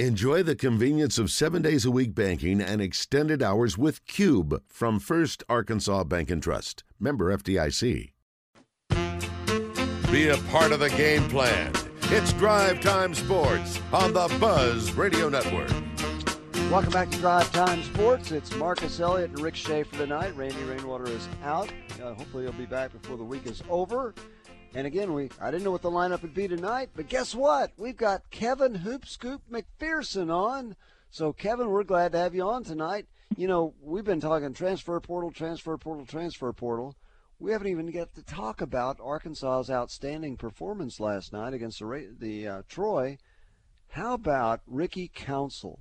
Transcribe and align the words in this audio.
Enjoy 0.00 0.42
the 0.42 0.56
convenience 0.56 1.18
of 1.18 1.30
seven 1.30 1.62
days 1.62 1.84
a 1.84 1.90
week 1.92 2.16
banking 2.16 2.60
and 2.60 2.82
extended 2.82 3.40
hours 3.40 3.78
with 3.78 4.04
Cube 4.08 4.60
from 4.66 4.98
First 4.98 5.44
Arkansas 5.48 6.02
Bank 6.02 6.32
and 6.32 6.42
Trust. 6.42 6.82
Member 6.98 7.32
FDIC. 7.36 8.10
Be 10.10 10.28
a 10.30 10.36
part 10.50 10.72
of 10.72 10.80
the 10.80 10.92
game 10.96 11.28
plan. 11.28 11.70
It's 12.10 12.32
Drive 12.32 12.80
Time 12.80 13.14
Sports 13.14 13.80
on 13.92 14.12
the 14.12 14.26
Buzz 14.40 14.90
Radio 14.94 15.28
Network. 15.28 15.70
Welcome 16.72 16.92
back 16.92 17.08
to 17.12 17.18
Drive 17.18 17.52
Time 17.52 17.80
Sports. 17.84 18.32
It's 18.32 18.52
Marcus 18.56 18.98
Elliott 18.98 19.30
and 19.30 19.38
Rick 19.38 19.54
Schaefer 19.54 19.96
tonight. 19.96 20.34
Randy 20.36 20.64
Rainwater 20.64 21.08
is 21.08 21.28
out. 21.44 21.72
Uh, 22.02 22.14
hopefully, 22.14 22.42
he'll 22.42 22.52
be 22.54 22.66
back 22.66 22.90
before 22.92 23.16
the 23.16 23.22
week 23.22 23.46
is 23.46 23.62
over. 23.70 24.12
And 24.74 24.88
again, 24.88 25.12
we 25.12 25.30
I 25.40 25.52
didn't 25.52 25.62
know 25.62 25.70
what 25.70 25.82
the 25.82 25.90
lineup 25.90 26.22
would 26.22 26.34
be 26.34 26.48
tonight, 26.48 26.90
but 26.96 27.08
guess 27.08 27.32
what? 27.32 27.70
We've 27.78 27.96
got 27.96 28.28
Kevin 28.30 28.74
Hoop 28.74 29.06
Scoop 29.06 29.42
McPherson 29.50 30.34
on. 30.34 30.74
So, 31.10 31.32
Kevin, 31.32 31.68
we're 31.68 31.84
glad 31.84 32.10
to 32.10 32.18
have 32.18 32.34
you 32.34 32.42
on 32.42 32.64
tonight. 32.64 33.06
You 33.36 33.46
know, 33.46 33.74
we've 33.80 34.04
been 34.04 34.20
talking 34.20 34.52
transfer 34.52 34.98
portal, 34.98 35.30
transfer 35.30 35.78
portal, 35.78 36.04
transfer 36.04 36.52
portal. 36.52 36.96
We 37.38 37.52
haven't 37.52 37.68
even 37.68 37.90
got 37.92 38.14
to 38.16 38.22
talk 38.22 38.60
about 38.60 38.98
Arkansas's 38.98 39.70
outstanding 39.70 40.36
performance 40.36 40.98
last 40.98 41.32
night 41.32 41.54
against 41.54 41.78
the 41.78 42.08
the 42.18 42.48
uh, 42.48 42.62
Troy. 42.68 43.18
How 43.90 44.14
about 44.14 44.60
Ricky 44.66 45.08
Council? 45.14 45.78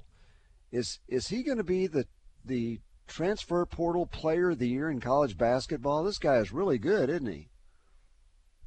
Is 0.71 0.99
is 1.07 1.29
he 1.29 1.41
going 1.41 1.57
to 1.57 1.63
be 1.63 1.87
the 1.87 2.05
the 2.45 2.79
transfer 3.07 3.65
portal 3.65 4.05
player 4.05 4.51
of 4.51 4.59
the 4.59 4.69
year 4.69 4.91
in 4.91 4.99
college 4.99 5.35
basketball? 5.35 6.03
This 6.03 6.19
guy 6.19 6.37
is 6.37 6.51
really 6.51 6.77
good, 6.77 7.09
isn't 7.09 7.25
he? 7.25 7.49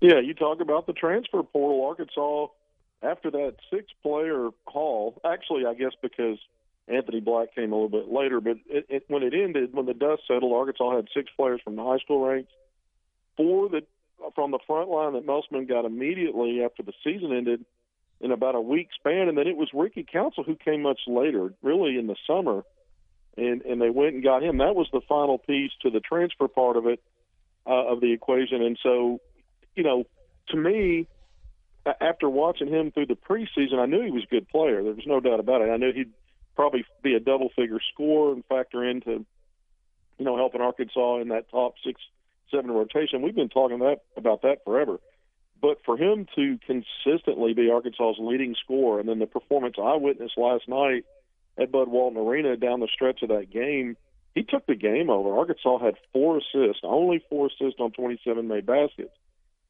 Yeah, 0.00 0.20
you 0.20 0.34
talk 0.34 0.60
about 0.60 0.86
the 0.86 0.92
transfer 0.92 1.42
portal. 1.42 1.84
Arkansas, 1.86 2.48
after 3.02 3.30
that 3.30 3.56
six 3.72 3.86
player 4.02 4.50
call, 4.66 5.20
actually, 5.24 5.64
I 5.66 5.74
guess 5.74 5.92
because 6.02 6.38
Anthony 6.88 7.20
Black 7.20 7.54
came 7.54 7.72
a 7.72 7.74
little 7.74 7.88
bit 7.88 8.12
later, 8.12 8.40
but 8.40 8.58
it, 8.68 8.86
it, 8.88 9.04
when 9.08 9.22
it 9.22 9.34
ended, 9.34 9.74
when 9.74 9.86
the 9.86 9.94
dust 9.94 10.22
settled, 10.28 10.52
Arkansas 10.52 10.96
had 10.96 11.08
six 11.14 11.30
players 11.36 11.60
from 11.64 11.76
the 11.76 11.82
high 11.84 11.98
school 11.98 12.26
ranks, 12.26 12.52
four 13.36 13.68
that 13.70 13.86
from 14.34 14.50
the 14.50 14.58
front 14.66 14.88
line 14.88 15.14
that 15.14 15.26
Musselman 15.26 15.66
got 15.66 15.84
immediately 15.84 16.62
after 16.62 16.82
the 16.82 16.92
season 17.04 17.32
ended 17.32 17.64
in 18.20 18.32
about 18.32 18.54
a 18.54 18.60
week 18.60 18.88
span, 18.98 19.28
and 19.28 19.36
then 19.36 19.46
it 19.46 19.56
was 19.56 19.68
Ricky 19.74 20.04
Council 20.10 20.42
who 20.42 20.56
came 20.56 20.82
much 20.82 21.00
later, 21.06 21.52
really 21.62 21.98
in 21.98 22.06
the 22.06 22.16
summer, 22.26 22.62
and 23.36 23.62
and 23.62 23.80
they 23.80 23.90
went 23.90 24.14
and 24.14 24.24
got 24.24 24.42
him. 24.42 24.58
That 24.58 24.74
was 24.74 24.88
the 24.92 25.02
final 25.08 25.38
piece 25.38 25.72
to 25.82 25.90
the 25.90 26.00
transfer 26.00 26.48
part 26.48 26.76
of 26.76 26.86
it 26.86 27.02
uh, 27.66 27.86
of 27.86 28.00
the 28.00 28.12
equation, 28.12 28.62
and 28.62 28.78
so 28.82 29.20
you 29.76 29.84
know, 29.84 30.04
to 30.48 30.56
me, 30.56 31.06
after 32.00 32.28
watching 32.28 32.68
him 32.68 32.90
through 32.90 33.06
the 33.06 33.14
preseason, 33.14 33.78
I 33.78 33.86
knew 33.86 34.02
he 34.02 34.10
was 34.10 34.24
a 34.24 34.34
good 34.34 34.48
player. 34.48 34.82
There 34.82 34.94
was 34.94 35.06
no 35.06 35.20
doubt 35.20 35.38
about 35.38 35.62
it. 35.62 35.70
I 35.70 35.76
knew 35.76 35.92
he'd 35.92 36.12
probably 36.56 36.84
be 37.02 37.14
a 37.14 37.20
double-figure 37.20 37.78
scorer 37.92 38.32
and 38.32 38.44
factor 38.46 38.82
into, 38.88 39.24
you 40.18 40.24
know, 40.24 40.36
helping 40.36 40.60
Arkansas 40.60 41.18
in 41.18 41.28
that 41.28 41.50
top 41.50 41.74
six, 41.84 42.00
seven 42.50 42.70
rotation. 42.70 43.22
We've 43.22 43.34
been 43.34 43.50
talking 43.50 43.78
that 43.80 44.00
about 44.16 44.42
that 44.42 44.64
forever. 44.64 44.98
But 45.60 45.78
for 45.84 45.96
him 45.96 46.26
to 46.36 46.58
consistently 46.66 47.54
be 47.54 47.70
Arkansas's 47.70 48.18
leading 48.18 48.56
scorer, 48.62 49.00
and 49.00 49.08
then 49.08 49.18
the 49.18 49.26
performance 49.26 49.76
I 49.82 49.96
witnessed 49.96 50.36
last 50.36 50.68
night 50.68 51.04
at 51.58 51.72
Bud 51.72 51.88
Walton 51.88 52.18
Arena 52.18 52.56
down 52.56 52.80
the 52.80 52.88
stretch 52.92 53.22
of 53.22 53.28
that 53.28 53.50
game, 53.50 53.96
he 54.34 54.42
took 54.42 54.66
the 54.66 54.74
game 54.74 55.08
over. 55.08 55.38
Arkansas 55.38 55.78
had 55.78 55.94
four 56.12 56.38
assists, 56.38 56.82
only 56.82 57.24
four 57.30 57.46
assists 57.46 57.80
on 57.80 57.92
27 57.92 58.46
made 58.48 58.66
baskets 58.66 59.12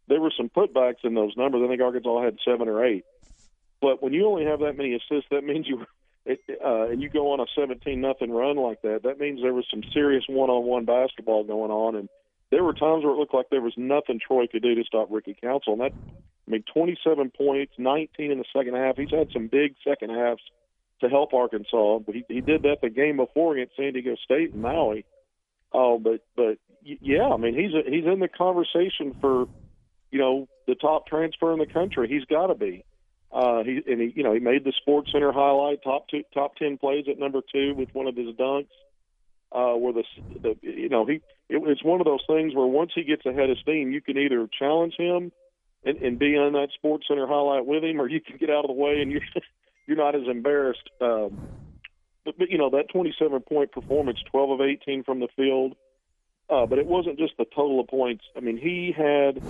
there 0.09 0.21
were 0.21 0.33
some 0.37 0.49
putbacks 0.49 1.05
in 1.05 1.15
those 1.15 1.37
numbers. 1.37 1.63
I 1.65 1.69
think 1.69 1.81
Arkansas 1.81 2.23
had 2.23 2.39
seven 2.45 2.69
or 2.69 2.85
eight. 2.85 3.05
But 3.81 4.03
when 4.03 4.13
you 4.13 4.27
only 4.27 4.45
have 4.45 4.61
that 4.61 4.77
many 4.77 4.95
assists, 4.95 5.29
that 5.31 5.45
means 5.45 5.67
you 5.67 5.85
uh, 6.29 6.89
and 6.89 7.03
you 7.03 7.09
go 7.09 7.33
on 7.33 7.41
a 7.41 7.47
17 7.55 8.01
nothing 8.01 8.31
run 8.31 8.57
like 8.57 8.83
that. 8.83 9.03
That 9.05 9.19
means 9.19 9.41
there 9.43 9.55
was 9.55 9.67
some 9.71 9.83
serious 9.93 10.25
one-on-one 10.29 10.85
basketball 10.85 11.45
going 11.45 11.71
on, 11.71 11.97
and 11.97 12.09
there 12.51 12.65
were 12.65 12.73
times 12.73 13.05
where 13.05 13.13
it 13.13 13.19
looked 13.19 13.35
like 13.35 13.47
there 13.51 13.61
was 13.61 13.75
nothing 13.77 14.21
Troy 14.25 14.47
could 14.47 14.63
do 14.63 14.75
to 14.75 14.85
stop 14.85 15.09
Ricky 15.11 15.37
Council. 15.41 15.75
And 15.75 15.83
that, 15.83 15.93
I 15.93 16.51
mean, 16.51 16.65
27 16.73 17.31
points, 17.31 17.73
19 17.79 18.31
in 18.31 18.39
the 18.39 18.45
second 18.57 18.75
half. 18.75 18.97
He's 18.97 19.11
had 19.11 19.31
some 19.33 19.49
big 19.49 19.75
second 19.87 20.11
halves 20.11 20.43
to 21.01 21.09
help 21.09 21.35
Arkansas. 21.35 21.99
But 21.99 22.15
he, 22.15 22.25
he 22.29 22.41
did 22.41 22.63
that 22.63 22.79
the 22.83 22.91
game 22.91 23.17
before 23.17 23.55
against 23.55 23.77
San 23.77 23.93
Diego 23.93 24.17
State 24.25 24.53
and 24.53 24.63
Maui. 24.63 25.05
Oh, 25.73 25.99
but 25.99 26.21
but 26.37 26.59
yeah, 26.83 27.29
I 27.29 27.37
mean, 27.37 27.55
he's 27.55 27.75
a, 27.75 27.89
he's 27.89 28.05
in 28.05 28.21
the 28.21 28.29
conversation 28.29 29.17
for 29.21 29.47
you 30.17 30.23
know, 30.23 30.49
the 30.67 30.75
top 30.75 31.07
transfer 31.07 31.53
in 31.53 31.59
the 31.59 31.67
country. 31.67 32.09
He's 32.09 32.25
got 32.25 32.47
to 32.47 32.55
be. 32.55 32.85
Uh, 33.31 33.63
he 33.65 33.83
and 33.87 34.01
he, 34.01 34.15
you 34.17 34.23
know, 34.23 34.33
he 34.33 34.41
made 34.41 34.65
the 34.65 34.73
Sports 34.81 35.13
Center 35.13 35.31
highlight 35.31 35.83
top 35.85 36.09
two, 36.09 36.23
top 36.33 36.57
ten 36.57 36.79
plays 36.79 37.05
at 37.11 37.19
number 37.19 37.41
two 37.53 37.75
with 37.75 37.91
one 37.93 38.07
of 38.07 38.17
his 38.17 38.35
dunks. 38.37 38.69
Uh, 39.53 39.77
where 39.77 39.93
the, 39.93 40.05
the 40.41 40.57
you 40.63 40.89
know 40.89 41.05
he 41.05 41.17
it, 41.51 41.63
it's 41.67 41.85
one 41.85 42.01
of 42.01 42.07
those 42.07 42.25
things 42.27 42.55
where 42.55 42.67
once 42.67 42.93
he 42.95 43.05
gets 43.05 43.27
ahead 43.27 43.51
of 43.51 43.59
steam, 43.59 43.93
you 43.93 44.01
can 44.01 44.17
either 44.17 44.49
challenge 44.59 44.95
him 44.99 45.33
and, 45.85 45.99
and 45.99 46.19
be 46.19 46.35
on 46.37 46.55
that 46.55 46.69
Sports 46.75 47.05
Center 47.09 47.27
highlight 47.27 47.67
with 47.67 47.85
him, 47.85 48.01
or 48.01 48.09
you 48.09 48.21
can 48.23 48.39
get 48.39 48.49
out 48.49 48.65
of 48.65 48.69
the 48.69 48.83
way 48.83 49.03
and 49.03 49.13
you're 49.13 49.21
you're 49.87 49.99
not 49.99 50.15
as 50.15 50.27
embarrassed. 50.31 50.89
Um, 51.03 51.47
but, 52.25 52.39
but 52.39 52.51
you 52.51 52.57
know 52.57 52.71
that 52.71 52.89
27 52.91 53.39
point 53.41 53.71
performance, 53.71 54.19
12 54.31 54.51
of 54.51 54.61
18 54.63 55.05
from 55.05 55.21
the 55.21 55.29
field. 55.37 55.77
Uh, 56.49 56.65
but 56.65 56.79
it 56.79 56.87
wasn't 56.87 57.19
just 57.19 57.37
the 57.37 57.45
total 57.45 57.81
of 57.81 57.89
points. 57.89 58.25
I 58.37 58.41
mean, 58.41 58.57
he 58.57 58.95
had 58.97 59.43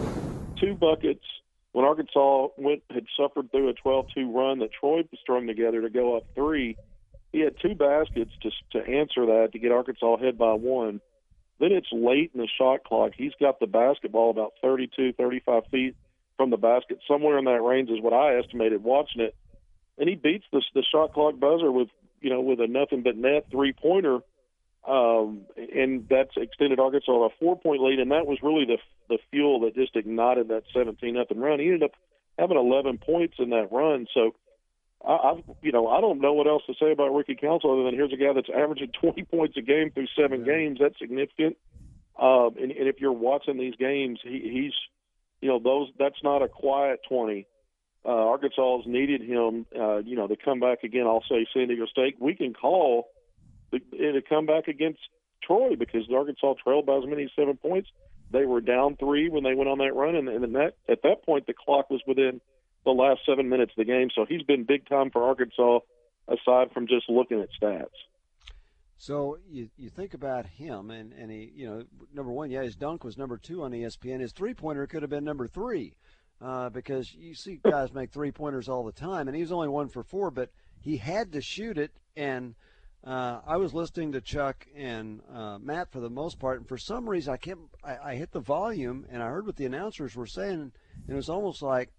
two 0.60 0.74
buckets 0.74 1.24
when 1.72 1.84
Arkansas 1.84 2.48
went 2.56 2.82
had 2.90 3.06
suffered 3.16 3.50
through 3.50 3.68
a 3.68 3.74
12-2 3.74 4.34
run 4.34 4.60
that 4.60 4.70
Troy 4.78 5.02
strung 5.20 5.46
together 5.46 5.82
to 5.82 5.90
go 5.90 6.16
up 6.16 6.24
three. 6.34 6.76
He 7.32 7.40
had 7.40 7.54
two 7.60 7.74
baskets 7.74 8.30
to 8.42 8.50
to 8.72 8.78
answer 8.78 9.26
that 9.26 9.50
to 9.52 9.58
get 9.58 9.72
Arkansas 9.72 10.14
ahead 10.14 10.38
by 10.38 10.54
one. 10.54 11.00
Then 11.58 11.72
it's 11.72 11.88
late 11.92 12.32
in 12.34 12.40
the 12.40 12.48
shot 12.58 12.84
clock. 12.84 13.12
He's 13.16 13.32
got 13.40 13.60
the 13.60 13.66
basketball 13.66 14.30
about 14.30 14.52
32, 14.62 15.14
35 15.14 15.62
feet 15.70 15.96
from 16.36 16.50
the 16.50 16.58
basket, 16.58 16.98
somewhere 17.08 17.38
in 17.38 17.46
that 17.46 17.62
range 17.62 17.88
is 17.88 18.00
what 18.00 18.12
I 18.12 18.38
estimated 18.38 18.84
watching 18.84 19.22
it. 19.22 19.34
And 19.98 20.08
he 20.08 20.14
beats 20.14 20.44
the 20.52 20.62
the 20.74 20.84
shot 20.92 21.14
clock 21.14 21.38
buzzer 21.38 21.72
with 21.72 21.88
you 22.20 22.30
know 22.30 22.40
with 22.40 22.60
a 22.60 22.66
nothing 22.66 23.02
but 23.02 23.16
net 23.16 23.46
three 23.50 23.72
pointer 23.72 24.20
um, 24.86 25.42
and 25.56 26.06
that's 26.08 26.30
extended 26.36 26.78
Arkansas 26.78 27.12
a 27.12 27.28
four 27.40 27.58
point 27.58 27.82
lead, 27.82 27.98
and 27.98 28.12
that 28.12 28.26
was 28.26 28.38
really 28.42 28.64
the 28.64 28.78
the 29.08 29.18
fuel 29.30 29.60
that 29.60 29.74
just 29.74 29.96
ignited 29.96 30.48
that 30.48 30.64
17 30.74 31.14
nothing 31.14 31.38
run. 31.38 31.60
He 31.60 31.66
ended 31.66 31.84
up 31.84 31.92
having 32.38 32.56
11 32.56 32.98
points 32.98 33.34
in 33.38 33.50
that 33.50 33.68
run. 33.70 34.06
So, 34.12 34.34
I, 35.04 35.30
I've 35.30 35.42
you 35.62 35.72
know 35.72 35.88
I 35.88 36.00
don't 36.00 36.20
know 36.20 36.32
what 36.32 36.46
else 36.46 36.62
to 36.66 36.74
say 36.80 36.92
about 36.92 37.14
Ricky 37.14 37.34
Council 37.34 37.72
other 37.72 37.84
than 37.84 37.94
here's 37.94 38.12
a 38.12 38.16
guy 38.16 38.32
that's 38.34 38.48
averaging 38.54 38.92
20 39.00 39.22
points 39.24 39.56
a 39.56 39.62
game 39.62 39.90
through 39.90 40.08
seven 40.18 40.44
yeah. 40.44 40.52
games. 40.52 40.78
That's 40.80 40.98
significant. 40.98 41.56
Um, 42.18 42.54
and, 42.60 42.72
and 42.72 42.88
if 42.88 43.00
you're 43.00 43.12
watching 43.12 43.58
these 43.58 43.74
games, 43.76 44.20
he, 44.22 44.40
he's 44.40 44.72
you 45.40 45.48
know 45.48 45.58
those 45.58 45.88
that's 45.98 46.22
not 46.22 46.42
a 46.42 46.48
quiet 46.48 47.00
20. 47.08 47.46
Uh, 48.04 48.08
Arkansas 48.08 48.78
has 48.78 48.86
needed 48.86 49.20
him, 49.20 49.66
uh, 49.76 49.96
you 49.96 50.14
know, 50.14 50.28
to 50.28 50.36
come 50.36 50.60
back 50.60 50.84
again. 50.84 51.06
I'll 51.06 51.24
say 51.28 51.44
San 51.52 51.66
Diego 51.66 51.86
State. 51.86 52.16
We 52.20 52.36
can 52.36 52.54
call 52.54 53.08
in 53.72 54.16
a 54.16 54.22
comeback 54.22 54.68
against 54.68 55.00
Troy 55.42 55.74
because 55.76 56.02
Arkansas 56.14 56.54
trailed 56.62 56.86
by 56.86 56.98
as 56.98 57.04
many 57.04 57.24
as 57.24 57.30
seven 57.36 57.56
points. 57.56 57.88
They 58.30 58.44
were 58.44 58.60
down 58.60 58.96
three 58.96 59.28
when 59.28 59.44
they 59.44 59.54
went 59.54 59.70
on 59.70 59.78
that 59.78 59.94
run, 59.94 60.16
and, 60.16 60.28
and 60.28 60.54
that 60.54 60.74
at 60.88 61.02
that 61.02 61.24
point 61.24 61.46
the 61.46 61.54
clock 61.54 61.90
was 61.90 62.00
within 62.06 62.40
the 62.84 62.90
last 62.90 63.20
seven 63.26 63.48
minutes 63.48 63.72
of 63.72 63.86
the 63.86 63.92
game. 63.92 64.08
So 64.14 64.24
he's 64.28 64.42
been 64.42 64.64
big 64.64 64.88
time 64.88 65.10
for 65.10 65.24
Arkansas, 65.24 65.80
aside 66.28 66.72
from 66.72 66.86
just 66.86 67.08
looking 67.08 67.40
at 67.40 67.48
stats. 67.60 67.86
So 68.98 69.38
you 69.48 69.68
you 69.76 69.90
think 69.90 70.14
about 70.14 70.46
him, 70.46 70.90
and 70.90 71.12
and 71.12 71.30
he 71.30 71.52
you 71.54 71.66
know 71.66 71.84
number 72.14 72.32
one, 72.32 72.50
yeah, 72.50 72.62
his 72.62 72.76
dunk 72.76 73.04
was 73.04 73.18
number 73.18 73.36
two 73.36 73.62
on 73.62 73.72
ESPN. 73.72 74.20
His 74.20 74.32
three 74.32 74.54
pointer 74.54 74.86
could 74.86 75.02
have 75.02 75.10
been 75.10 75.24
number 75.24 75.46
three, 75.46 75.96
uh, 76.40 76.70
because 76.70 77.14
you 77.14 77.34
see 77.34 77.60
guys 77.62 77.92
make 77.92 78.10
three 78.10 78.32
pointers 78.32 78.68
all 78.68 78.84
the 78.84 78.92
time, 78.92 79.28
and 79.28 79.36
he 79.36 79.42
was 79.42 79.52
only 79.52 79.68
one 79.68 79.88
for 79.88 80.02
four, 80.02 80.30
but 80.30 80.50
he 80.80 80.96
had 80.96 81.32
to 81.32 81.40
shoot 81.40 81.78
it 81.78 81.92
and 82.16 82.54
uh, 83.06 83.40
I 83.46 83.56
was 83.56 83.72
listening 83.72 84.12
to 84.12 84.20
Chuck 84.20 84.66
and 84.74 85.20
uh, 85.32 85.58
Matt 85.58 85.92
for 85.92 86.00
the 86.00 86.10
most 86.10 86.40
part, 86.40 86.58
and 86.58 86.68
for 86.68 86.76
some 86.76 87.08
reason 87.08 87.32
I 87.32 87.36
kept 87.36 87.60
I, 87.84 87.96
I, 87.98 88.14
hit 88.16 88.32
the 88.32 88.40
volume 88.40 89.06
and 89.08 89.22
I 89.22 89.28
heard 89.28 89.46
what 89.46 89.54
the 89.54 89.64
announcers 89.64 90.16
were 90.16 90.26
saying, 90.26 90.54
and 90.54 90.72
it 91.06 91.14
was 91.14 91.28
almost 91.28 91.62
like 91.62 91.90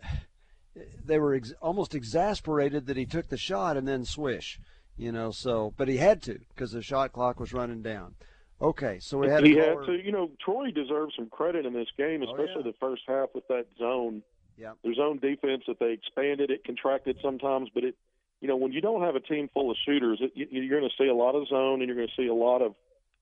they 1.04 1.18
were 1.18 1.34
ex- 1.34 1.54
almost 1.60 1.94
exasperated 1.94 2.86
that 2.86 2.96
he 2.96 3.04
took 3.04 3.28
the 3.28 3.36
shot 3.36 3.76
and 3.76 3.88
then 3.88 4.04
swish, 4.04 4.60
you 4.96 5.10
know. 5.10 5.32
So, 5.32 5.74
but 5.76 5.88
he 5.88 5.96
had 5.96 6.22
to 6.22 6.38
because 6.54 6.70
the 6.70 6.82
shot 6.82 7.12
clock 7.12 7.40
was 7.40 7.52
running 7.52 7.82
down. 7.82 8.14
Okay, 8.62 8.98
so 9.00 9.18
we 9.18 9.28
had. 9.28 9.44
He 9.44 9.56
had 9.56 9.78
to. 9.86 10.00
You 10.00 10.12
know, 10.12 10.30
Troy 10.40 10.70
deserves 10.70 11.14
some 11.16 11.30
credit 11.30 11.66
in 11.66 11.72
this 11.72 11.88
game, 11.96 12.22
especially 12.22 12.54
oh, 12.54 12.62
yeah. 12.64 12.70
the 12.70 12.74
first 12.78 13.02
half 13.08 13.30
with 13.34 13.46
that 13.48 13.66
zone. 13.76 14.22
Yeah. 14.56 14.72
Their 14.84 14.94
zone 14.94 15.18
defense 15.18 15.64
that 15.68 15.78
they 15.78 15.92
expanded, 15.92 16.50
it 16.50 16.64
contracted 16.64 17.18
sometimes, 17.22 17.70
but 17.72 17.84
it 17.84 17.94
you 18.40 18.48
know, 18.48 18.56
when 18.56 18.72
you 18.72 18.80
don't 18.80 19.02
have 19.02 19.16
a 19.16 19.20
team 19.20 19.48
full 19.52 19.70
of 19.70 19.76
shooters, 19.84 20.20
it, 20.20 20.32
you're 20.34 20.80
going 20.80 20.88
to 20.88 21.02
see 21.02 21.08
a 21.08 21.14
lot 21.14 21.34
of 21.34 21.48
zone 21.48 21.80
and 21.80 21.88
you're 21.88 21.96
going 21.96 22.08
to 22.08 22.22
see 22.22 22.28
a 22.28 22.34
lot 22.34 22.62
of 22.62 22.74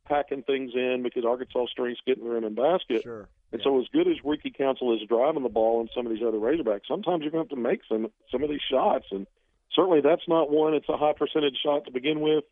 packing 0.06 0.42
things 0.42 0.72
in 0.74 1.02
because 1.02 1.24
Arkansas 1.24 1.66
strengths 1.66 2.00
getting 2.06 2.24
the 2.24 2.30
rim 2.30 2.44
and 2.44 2.56
basket. 2.56 3.02
Sure. 3.02 3.28
And 3.52 3.60
yeah. 3.60 3.64
so, 3.64 3.80
as 3.80 3.86
good 3.92 4.08
as 4.08 4.16
Ricky 4.24 4.50
Council 4.50 4.94
is 4.94 5.08
driving 5.08 5.42
the 5.42 5.48
ball 5.48 5.80
and 5.80 5.90
some 5.94 6.06
of 6.06 6.12
these 6.12 6.22
other 6.26 6.38
Razorbacks, 6.38 6.86
sometimes 6.88 7.22
you're 7.22 7.30
going 7.30 7.46
to 7.46 7.50
have 7.54 7.56
to 7.56 7.62
make 7.62 7.80
some 7.88 8.08
some 8.30 8.42
of 8.42 8.50
these 8.50 8.60
shots. 8.70 9.06
And 9.10 9.26
certainly 9.74 10.00
that's 10.00 10.26
not 10.28 10.50
one. 10.50 10.74
It's 10.74 10.88
a 10.88 10.96
high 10.96 11.12
percentage 11.12 11.56
shot 11.62 11.84
to 11.84 11.90
begin 11.90 12.20
with, 12.20 12.44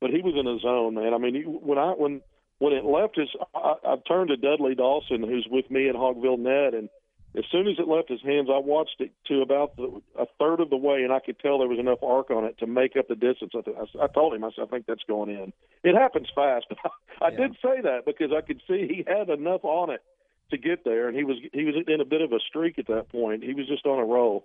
but 0.00 0.10
he 0.10 0.22
was 0.22 0.34
in 0.38 0.46
a 0.46 0.58
zone, 0.58 0.94
man. 0.94 1.14
I 1.14 1.18
mean, 1.18 1.44
when 1.44 1.78
I 1.78 1.92
when 1.92 2.22
when 2.58 2.72
it 2.72 2.84
left 2.84 3.16
his, 3.16 3.28
I, 3.54 3.74
I 3.84 3.96
turned 4.06 4.28
to 4.28 4.36
Dudley 4.36 4.74
Dawson, 4.74 5.22
who's 5.22 5.46
with 5.50 5.70
me 5.70 5.88
at 5.88 5.96
Hawgville 5.96 6.38
Net, 6.38 6.74
and 6.74 6.88
as 7.36 7.44
soon 7.50 7.66
as 7.66 7.78
it 7.78 7.88
left 7.88 8.10
his 8.10 8.20
hands, 8.22 8.48
I 8.52 8.58
watched 8.58 8.96
it 9.00 9.12
to 9.28 9.40
about 9.40 9.76
the, 9.76 10.02
a 10.18 10.26
third 10.38 10.60
of 10.60 10.68
the 10.68 10.76
way, 10.76 11.02
and 11.02 11.12
I 11.12 11.20
could 11.20 11.38
tell 11.38 11.58
there 11.58 11.68
was 11.68 11.78
enough 11.78 12.02
arc 12.02 12.30
on 12.30 12.44
it 12.44 12.58
to 12.58 12.66
make 12.66 12.94
up 12.96 13.08
the 13.08 13.14
distance. 13.14 13.52
I, 13.56 13.62
th- 13.62 13.76
I, 13.76 14.04
I 14.04 14.06
told 14.08 14.34
him, 14.34 14.44
I 14.44 14.50
said, 14.54 14.64
I 14.64 14.66
think 14.66 14.84
that's 14.86 15.04
going 15.08 15.30
in. 15.30 15.52
It 15.82 15.94
happens 15.94 16.28
fast. 16.34 16.66
I 17.22 17.30
yeah. 17.30 17.36
did 17.36 17.52
say 17.62 17.80
that 17.82 18.04
because 18.04 18.32
I 18.36 18.42
could 18.42 18.60
see 18.68 18.86
he 18.86 19.04
had 19.06 19.30
enough 19.30 19.64
on 19.64 19.90
it 19.90 20.02
to 20.50 20.58
get 20.58 20.84
there, 20.84 21.08
and 21.08 21.16
he 21.16 21.24
was 21.24 21.38
he 21.54 21.64
was 21.64 21.74
in 21.86 22.02
a 22.02 22.04
bit 22.04 22.20
of 22.20 22.32
a 22.32 22.40
streak 22.40 22.78
at 22.78 22.88
that 22.88 23.08
point. 23.08 23.42
He 23.42 23.54
was 23.54 23.66
just 23.66 23.86
on 23.86 23.98
a 23.98 24.04
roll, 24.04 24.44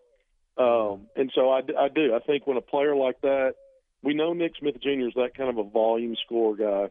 um, 0.57 1.07
and 1.17 1.29
so 1.35 1.49
I, 1.49 1.59
I 1.77 1.89
do. 1.89 2.15
I 2.15 2.19
think 2.19 2.47
when 2.47 2.55
a 2.55 2.61
player 2.61 2.95
like 2.95 3.19
that, 3.21 3.55
we 4.01 4.13
know 4.13 4.31
Nick 4.31 4.53
Smith 4.57 4.79
Jr. 4.81 5.09
is 5.09 5.13
that 5.15 5.35
kind 5.35 5.49
of 5.49 5.57
a 5.57 5.69
volume 5.69 6.15
score 6.25 6.55
guy. 6.55 6.87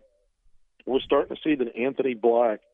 We're 0.84 1.00
starting 1.00 1.34
to 1.34 1.42
see 1.42 1.54
that 1.54 1.74
Anthony 1.74 2.12
Black– 2.12 2.60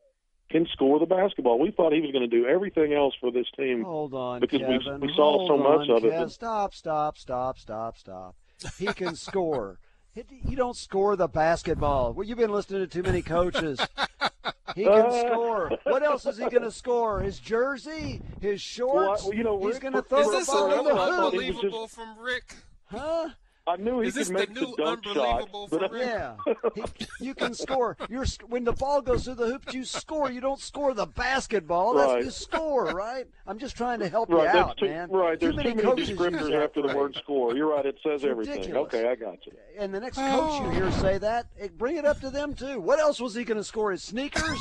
can 0.49 0.67
score 0.71 0.99
the 0.99 1.05
basketball. 1.05 1.59
We 1.59 1.71
thought 1.71 1.93
he 1.93 2.01
was 2.01 2.11
going 2.11 2.29
to 2.29 2.35
do 2.35 2.45
everything 2.45 2.93
else 2.93 3.13
for 3.19 3.31
this 3.31 3.47
team. 3.57 3.83
Hold 3.83 4.13
on, 4.13 4.39
because 4.39 4.61
Kevin. 4.61 4.99
we, 5.01 5.07
we 5.07 5.13
saw 5.15 5.37
Hold 5.37 5.49
so 5.49 5.57
much 5.57 5.89
on, 5.89 5.97
of 5.97 6.05
it. 6.05 6.31
Stop, 6.31 6.73
stop, 6.73 7.17
stop, 7.17 7.57
stop, 7.57 7.97
stop. 7.97 8.35
He 8.77 8.87
can 8.87 9.15
score. 9.15 9.79
You 10.15 10.55
don't 10.55 10.77
score 10.77 11.15
the 11.15 11.27
basketball. 11.27 12.13
Well, 12.13 12.27
you've 12.27 12.37
been 12.37 12.51
listening 12.51 12.81
to 12.81 12.87
too 12.87 13.01
many 13.01 13.23
coaches. 13.23 13.79
He 14.75 14.83
can 14.83 15.11
score. 15.27 15.71
What 15.85 16.03
else 16.03 16.25
is 16.27 16.37
he 16.37 16.43
going 16.43 16.61
to 16.61 16.71
score? 16.71 17.21
His 17.21 17.39
jersey, 17.39 18.21
his 18.39 18.61
shorts. 18.61 19.23
Well, 19.23 19.33
you 19.33 19.43
know, 19.43 19.65
he's 19.65 19.79
going 19.79 19.93
to 19.93 20.03
throw 20.03 20.19
is 20.19 20.45
the 20.45 20.51
ball 20.51 20.79
in 20.79 20.85
the. 20.85 20.93
Unbelievable 20.93 21.87
from 21.87 22.19
Rick. 22.19 22.55
Huh? 22.85 23.29
I 23.65 23.77
knew 23.77 24.01
he 24.01 24.09
Is 24.09 24.13
could 24.13 24.21
this 24.21 24.29
make 24.29 24.49
the 24.49 24.55
the, 24.55 24.61
new 24.61 24.75
dunk 24.75 25.07
unbelievable 25.07 25.67
But 25.71 25.89
for 25.89 25.97
Yeah, 25.97 26.35
he, 26.75 26.83
you 27.21 27.33
can 27.33 27.53
score. 27.53 27.95
You're 28.09 28.25
when 28.47 28.65
the 28.65 28.73
ball 28.73 29.01
goes 29.01 29.23
through 29.23 29.35
the 29.35 29.45
hoops, 29.47 29.73
you 29.73 29.85
score. 29.85 30.29
You 30.29 30.41
don't 30.41 30.59
score 30.59 30.93
the 30.93 31.05
basketball. 31.05 31.93
That's 31.93 32.13
Right. 32.13 32.23
you 32.25 32.31
score, 32.31 32.87
right? 32.87 33.25
I'm 33.47 33.59
just 33.59 33.77
trying 33.77 33.99
to 33.99 34.09
help 34.09 34.29
right, 34.29 34.39
you 34.39 34.43
that's 34.45 34.57
out, 34.57 34.77
too, 34.77 34.85
man. 34.87 35.09
right. 35.09 35.39
There's 35.39 35.53
too 35.53 35.57
many, 35.57 35.75
many 35.75 35.81
coaches 35.83 36.09
descriptors 36.09 36.49
that 36.49 36.61
after 36.63 36.81
the 36.81 36.89
phrase. 36.89 36.97
word 36.97 37.15
score. 37.15 37.55
You're 37.55 37.73
right. 37.73 37.85
It 37.85 37.97
says 38.03 38.25
everything. 38.25 38.55
ridiculous. 38.55 38.93
Okay, 38.93 39.07
I 39.07 39.15
got 39.15 39.45
you. 39.45 39.53
And 39.77 39.93
the 39.93 39.99
next 40.01 40.17
coach 40.17 40.61
you 40.61 40.69
hear 40.71 40.85
oh. 40.85 40.91
say 41.01 41.17
that, 41.19 41.47
bring 41.77 41.95
it 41.95 42.05
up 42.05 42.19
to 42.19 42.29
them 42.29 42.53
too. 42.53 42.81
What 42.81 42.99
else 42.99 43.21
was 43.21 43.33
he 43.33 43.45
going 43.45 43.57
to 43.57 43.63
score? 43.63 43.91
His 43.91 44.03
sneakers? 44.03 44.59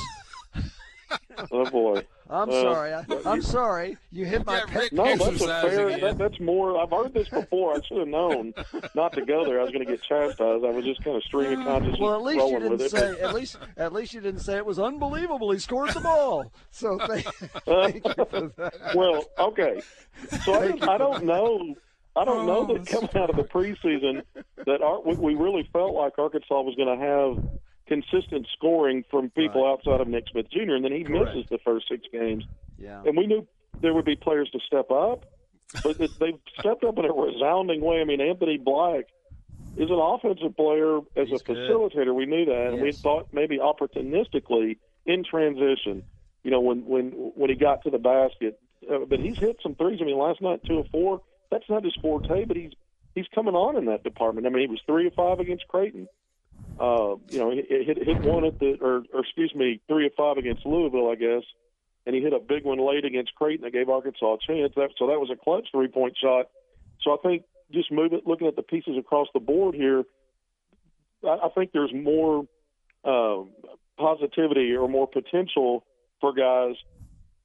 Oh 1.51 1.69
boy. 1.71 2.05
I'm 2.31 2.49
Well, 2.49 2.63
sorry. 2.75 2.93
I, 2.95 3.05
I'm 3.27 3.43
sorry. 3.43 3.97
You 4.11 4.25
hit 4.25 4.47
my 4.47 4.61
got 4.61 4.69
pet. 4.69 4.83
Rick 4.83 4.93
No, 4.93 5.05
that's 5.17 5.43
a 5.43 5.47
fair. 5.69 5.99
That, 5.99 6.19
that's 6.19 6.39
more. 6.41 6.81
I've 6.81 6.91
heard 6.91 7.13
this 7.15 7.29
before. 7.29 7.75
I 7.75 7.81
should 7.87 7.99
have 7.99 8.09
known 8.09 8.55
not 8.95 9.13
to 9.15 9.25
go 9.27 9.45
there. 9.45 9.59
I 9.61 9.63
was 9.65 9.73
going 9.73 9.85
to 9.85 9.91
get 9.91 10.03
chastised. 10.03 10.41
I 10.65 10.71
was 10.71 10.85
just 10.85 11.03
kind 11.05 11.17
of 11.17 11.23
string 11.25 11.53
of 11.59 11.65
consciousness 11.67 11.99
Well, 12.01 12.15
at 12.15 12.23
least 12.23 12.47
you 12.47 12.59
didn't 12.61 12.71
with 12.73 12.81
it. 12.83 12.91
say. 12.91 13.21
At 13.21 13.35
least, 13.35 13.59
at 13.77 13.93
least 13.93 14.15
you 14.15 14.21
didn't 14.21 14.41
say 14.41 14.57
it 14.57 14.65
was 14.65 14.79
unbelievable. 14.79 15.51
He 15.51 15.59
scored 15.59 15.91
the 15.91 16.01
ball. 16.01 16.53
So 16.71 16.99
thank, 17.07 17.27
uh, 17.27 17.61
thank 17.67 18.05
you 18.07 18.15
for 18.25 18.53
that. 18.57 18.75
well, 18.95 19.25
okay. 19.39 19.83
So 20.45 20.55
I, 20.55 20.95
I 20.95 20.99
don't 20.99 21.25
know. 21.25 21.75
I 22.15 22.25
don't 22.27 22.47
know 22.47 22.67
Oh, 22.71 22.75
that 22.79 22.87
coming 22.87 23.11
out 23.17 23.31
of 23.31 23.37
the 23.37 23.45
preseason 23.45 24.23
that 24.67 24.83
our, 24.83 25.01
we, 25.01 25.15
we 25.15 25.35
really 25.35 25.69
felt 25.73 25.95
like 25.95 26.13
Arkansas 26.19 26.61
was 26.61 26.75
going 26.77 26.99
to 26.99 27.05
have 27.05 27.61
consistent 27.87 28.47
scoring 28.57 29.05
from 29.11 29.31
people 29.31 29.63
Right. 29.65 29.71
outside 29.73 30.01
of 30.01 30.09
Nick 30.09 30.25
Smith 30.31 30.47
Jr. 30.51 30.75
and 30.75 30.85
then 30.85 30.93
he 30.93 31.05
Correct. 31.05 31.35
misses 31.35 31.49
the 31.51 31.59
first 31.59 31.89
six 31.89 32.07
games. 32.13 32.45
Yeah. 32.79 33.03
And 33.05 33.17
we 33.17 33.27
knew 33.27 33.47
there 33.81 33.93
would 33.95 34.05
be 34.05 34.17
players 34.17 34.51
to 34.51 34.61
step 34.61 34.91
up, 34.91 35.25
but 35.83 35.99
they- 35.99 36.07
they've 36.21 36.39
stepped 36.61 36.85
up 36.85 36.99
in 36.99 37.05
a 37.05 37.13
resounding 37.13 37.81
way. 37.81 38.01
I 38.01 38.05
mean, 38.05 38.21
Anthony 38.21 38.57
Black 38.59 39.07
is 39.77 39.91
an 39.91 39.99
offensive 39.99 40.57
player 40.57 40.99
as 41.17 41.29
He's 41.29 41.41
a 41.41 41.45
good. 41.45 41.57
facilitator. 41.57 42.15
We 42.15 42.27
knew 42.27 42.45
that, 42.47 42.73
and 42.75 42.83
we 42.83 42.93
thought 42.93 43.29
maybe 43.33 43.59
opportunistically 43.59 44.77
in 45.07 45.25
transition. 45.25 46.03
You 46.45 46.51
know, 46.51 46.61
when 46.61 46.85
when 46.87 47.11
when 47.35 47.51
he 47.51 47.57
got 47.57 47.83
to 47.85 47.91
the 47.91 47.99
basket, 47.99 48.59
uh, 48.91 48.99
but 49.09 49.21
he's 49.21 49.39
hit 49.39 49.59
some 49.63 49.75
threes. 49.75 50.01
I 50.01 50.05
mean, 50.05 50.19
last 50.19 50.41
night 50.41 50.61
two 50.65 50.79
of 50.79 50.89
four. 50.89 51.23
That's 51.51 51.69
not 51.69 51.85
his 51.85 51.95
forte, 52.03 52.45
but 52.45 52.57
he's 52.57 52.73
he's 53.15 53.27
coming 53.35 53.55
on 53.55 53.77
in 53.77 53.85
that 53.87 54.03
department. 54.03 54.47
I 54.47 54.51
mean, 54.51 54.61
he 54.63 54.67
was 54.67 54.81
three 54.87 55.07
of 55.07 55.15
five 55.15 55.39
against 55.39 55.69
Creighton. 55.69 56.09
Uh, 56.79 57.17
you 57.31 57.39
know, 57.39 57.51
hit 57.51 57.99
hit 57.99 58.23
one 58.23 58.45
at 58.45 58.59
the 58.59 58.77
or, 58.81 59.03
or 59.13 59.21
excuse 59.21 59.55
me, 59.55 59.81
three 59.89 60.07
of 60.07 60.13
five 60.17 60.37
against 60.37 60.65
Louisville, 60.65 61.11
I 61.11 61.15
guess, 61.15 61.43
and 62.07 62.15
he 62.15 62.23
hit 62.23 62.33
a 62.33 62.41
big 62.41 62.65
one 62.65 62.79
late 62.79 63.05
against 63.05 63.35
Creighton 63.35 63.65
that 63.65 63.73
gave 63.73 63.89
Arkansas 63.89 64.35
a 64.35 64.39
chance. 64.47 64.73
That 64.75 64.91
so 64.99 65.07
that 65.07 65.21
was 65.21 65.31
a 65.31 65.37
clutch 65.37 65.69
three 65.71 65.89
point 65.89 66.17
shot. 66.21 66.47
So 67.03 67.13
I 67.13 67.17
think 67.23 67.45
just 67.73 67.93
moving, 67.93 68.21
looking 68.27 68.47
at 68.47 68.57
the 68.57 68.63
pieces 68.63 68.97
across 68.99 69.29
the 69.35 69.41
board 69.41 69.75
here, 69.75 70.05
I, 71.25 71.47
I 71.47 71.49
think 71.55 71.73
there's 71.73 71.93
more 71.95 72.47
uh, 73.05 73.43
positivity 73.99 74.75
or 74.75 74.89
more 74.89 75.07
potential 75.07 75.85
for 76.21 76.33
guys 76.33 76.77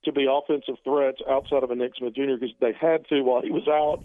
to 0.05 0.11
be 0.11 0.27
offensive 0.29 0.75
threats 0.83 1.19
outside 1.29 1.63
of 1.63 1.71
a 1.71 1.75
Nick 1.75 1.93
Smith 1.97 2.15
Jr. 2.15 2.37
because 2.39 2.55
they 2.59 2.73
had 2.73 3.07
to 3.09 3.21
while 3.21 3.41
he 3.41 3.51
was 3.51 3.67
out. 3.67 4.03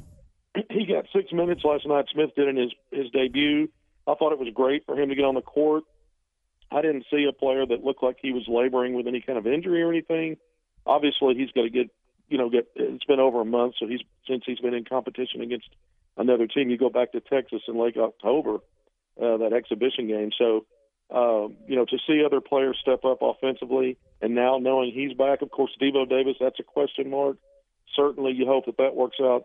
he 0.70 0.86
got 0.86 1.06
six 1.14 1.32
minutes 1.32 1.62
last 1.64 1.86
night. 1.86 2.06
Smith 2.12 2.30
did 2.36 2.48
in 2.48 2.56
his 2.56 2.72
his 2.90 3.10
debut. 3.10 3.68
I 4.06 4.14
thought 4.14 4.32
it 4.32 4.38
was 4.38 4.48
great 4.54 4.84
for 4.86 4.98
him 4.98 5.08
to 5.08 5.14
get 5.14 5.24
on 5.24 5.34
the 5.34 5.42
court. 5.42 5.84
I 6.70 6.82
didn't 6.82 7.06
see 7.10 7.26
a 7.28 7.32
player 7.32 7.66
that 7.66 7.84
looked 7.84 8.02
like 8.02 8.16
he 8.20 8.32
was 8.32 8.44
laboring 8.48 8.94
with 8.94 9.06
any 9.06 9.20
kind 9.20 9.38
of 9.38 9.46
injury 9.46 9.82
or 9.82 9.90
anything. 9.90 10.36
Obviously, 10.86 11.34
he's 11.34 11.50
got 11.52 11.62
to 11.62 11.70
get, 11.70 11.90
you 12.28 12.38
know, 12.38 12.48
get. 12.48 12.68
It's 12.74 13.04
been 13.04 13.20
over 13.20 13.40
a 13.40 13.44
month, 13.44 13.74
so 13.78 13.86
he's 13.86 14.00
since 14.26 14.42
he's 14.46 14.58
been 14.58 14.74
in 14.74 14.84
competition 14.84 15.42
against 15.42 15.68
another 16.16 16.46
team. 16.46 16.70
You 16.70 16.78
go 16.78 16.90
back 16.90 17.12
to 17.12 17.20
Texas 17.20 17.62
in 17.68 17.78
late 17.78 17.96
October, 17.96 18.56
uh, 19.20 19.36
that 19.36 19.52
exhibition 19.52 20.08
game. 20.08 20.30
So, 20.36 20.64
um, 21.10 21.56
you 21.68 21.76
know, 21.76 21.84
to 21.84 21.98
see 22.06 22.24
other 22.24 22.40
players 22.40 22.78
step 22.80 23.04
up 23.04 23.18
offensively, 23.20 23.98
and 24.20 24.34
now 24.34 24.58
knowing 24.58 24.92
he's 24.92 25.12
back, 25.16 25.42
of 25.42 25.50
course, 25.50 25.70
Devo 25.80 26.08
Davis, 26.08 26.36
that's 26.40 26.58
a 26.58 26.64
question 26.64 27.10
mark. 27.10 27.36
Certainly, 27.94 28.32
you 28.32 28.46
hope 28.46 28.66
that 28.66 28.78
that 28.78 28.96
works 28.96 29.18
out 29.20 29.44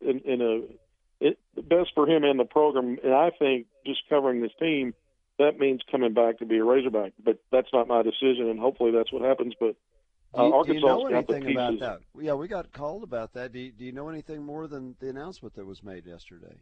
in, 0.00 0.20
in 0.20 0.40
a 0.40 0.62
it, 1.20 1.38
best 1.56 1.90
for 1.94 2.08
him 2.08 2.24
and 2.24 2.38
the 2.38 2.44
program. 2.44 2.98
And 3.02 3.14
I 3.14 3.30
think 3.38 3.66
just 3.86 4.00
covering 4.08 4.40
this 4.40 4.52
team, 4.58 4.94
that 5.38 5.58
means 5.58 5.80
coming 5.90 6.14
back 6.14 6.38
to 6.38 6.46
be 6.46 6.58
a 6.58 6.64
Razorback. 6.64 7.12
But 7.22 7.38
that's 7.50 7.68
not 7.72 7.88
my 7.88 8.02
decision, 8.02 8.48
and 8.48 8.58
hopefully 8.58 8.90
that's 8.90 9.12
what 9.12 9.22
happens. 9.22 9.54
But 9.58 9.76
Do 10.34 10.42
you, 10.42 10.54
uh, 10.54 10.62
do 10.62 10.74
you 10.74 10.80
know 10.80 11.02
Arkansas's 11.04 11.12
got 11.12 11.26
the 11.26 11.34
anything 11.36 11.52
about 11.56 11.80
that? 11.80 12.00
Yeah, 12.20 12.34
we 12.34 12.48
got 12.48 12.72
called 12.72 13.02
about 13.02 13.32
that. 13.34 13.52
Do 13.52 13.58
you, 13.58 13.72
do 13.72 13.84
you 13.84 13.92
know 13.92 14.08
anything 14.08 14.42
more 14.42 14.66
than 14.66 14.94
the 15.00 15.08
announcement 15.08 15.54
that 15.54 15.66
was 15.66 15.82
made 15.82 16.06
yesterday? 16.06 16.56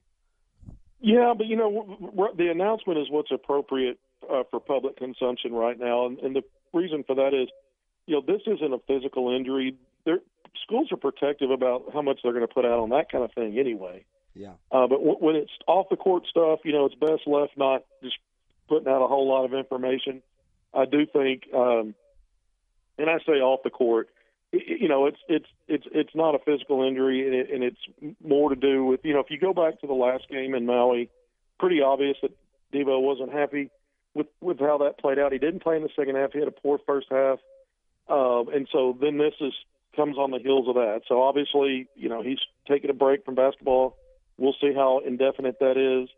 Yeah, 1.00 1.34
but 1.36 1.46
you 1.46 1.56
know, 1.56 2.32
the 2.36 2.48
announcement 2.48 2.98
is 2.98 3.06
what's 3.10 3.30
appropriate 3.30 3.98
uh, 4.30 4.44
for 4.50 4.60
public 4.60 4.96
consumption 4.96 5.52
right 5.52 5.78
now, 5.78 6.06
and, 6.06 6.18
and 6.20 6.34
the 6.34 6.42
reason 6.72 7.04
for 7.06 7.14
that 7.16 7.34
is, 7.34 7.48
you 8.06 8.14
know, 8.14 8.22
this 8.26 8.42
isn't 8.46 8.72
a 8.72 8.78
physical 8.86 9.34
injury. 9.34 9.76
They're, 10.04 10.20
schools 10.62 10.88
are 10.92 10.96
protective 10.96 11.50
about 11.50 11.84
how 11.92 12.02
much 12.02 12.20
they're 12.22 12.32
going 12.32 12.46
to 12.46 12.52
put 12.52 12.64
out 12.64 12.78
on 12.78 12.90
that 12.90 13.10
kind 13.10 13.24
of 13.24 13.32
thing 13.32 13.58
anyway. 13.58 14.04
Yeah. 14.36 14.52
Uh, 14.70 14.86
but 14.86 14.98
w- 14.98 15.16
when 15.18 15.34
it's 15.34 15.50
off 15.66 15.86
the 15.88 15.96
court 15.96 16.24
stuff, 16.30 16.60
you 16.64 16.72
know, 16.72 16.84
it's 16.84 16.94
best 16.94 17.26
left 17.26 17.56
not 17.56 17.84
just 18.02 18.16
putting 18.68 18.86
out 18.86 19.02
a 19.02 19.08
whole 19.08 19.26
lot 19.26 19.44
of 19.44 19.54
information. 19.54 20.22
I 20.74 20.84
do 20.84 21.06
think, 21.06 21.44
um, 21.54 21.94
and 22.98 23.08
I 23.08 23.18
say 23.26 23.40
off 23.40 23.60
the 23.64 23.70
court, 23.70 24.10
y- 24.52 24.60
you 24.66 24.88
know, 24.88 25.06
it's 25.06 25.18
it's 25.28 25.46
it's 25.68 25.86
it's 25.90 26.14
not 26.14 26.34
a 26.34 26.38
physical 26.38 26.86
injury, 26.86 27.24
and, 27.26 27.34
it, 27.34 27.50
and 27.50 27.64
it's 27.64 28.14
more 28.22 28.50
to 28.50 28.56
do 28.56 28.84
with 28.84 29.00
you 29.04 29.14
know, 29.14 29.20
if 29.20 29.30
you 29.30 29.38
go 29.38 29.54
back 29.54 29.80
to 29.80 29.86
the 29.86 29.94
last 29.94 30.28
game 30.28 30.54
in 30.54 30.66
Maui, 30.66 31.08
pretty 31.58 31.80
obvious 31.80 32.18
that 32.20 32.32
Devo 32.74 33.00
wasn't 33.00 33.32
happy 33.32 33.70
with 34.12 34.26
with 34.42 34.60
how 34.60 34.78
that 34.78 34.98
played 34.98 35.18
out. 35.18 35.32
He 35.32 35.38
didn't 35.38 35.62
play 35.62 35.76
in 35.76 35.82
the 35.82 35.90
second 35.96 36.16
half. 36.16 36.32
He 36.32 36.40
had 36.40 36.48
a 36.48 36.52
poor 36.52 36.78
first 36.86 37.06
half, 37.10 37.38
um, 38.08 38.48
and 38.52 38.68
so 38.70 38.96
then 39.00 39.16
this 39.16 39.34
is 39.40 39.54
comes 39.94 40.18
on 40.18 40.30
the 40.30 40.38
heels 40.38 40.68
of 40.68 40.74
that. 40.74 41.00
So 41.08 41.22
obviously, 41.22 41.88
you 41.96 42.10
know, 42.10 42.22
he's 42.22 42.38
taking 42.68 42.90
a 42.90 42.92
break 42.92 43.24
from 43.24 43.34
basketball. 43.34 43.96
We'll 44.38 44.56
see 44.60 44.72
how 44.74 45.00
indefinite 45.04 45.58
that 45.60 45.76
is. 45.76 46.08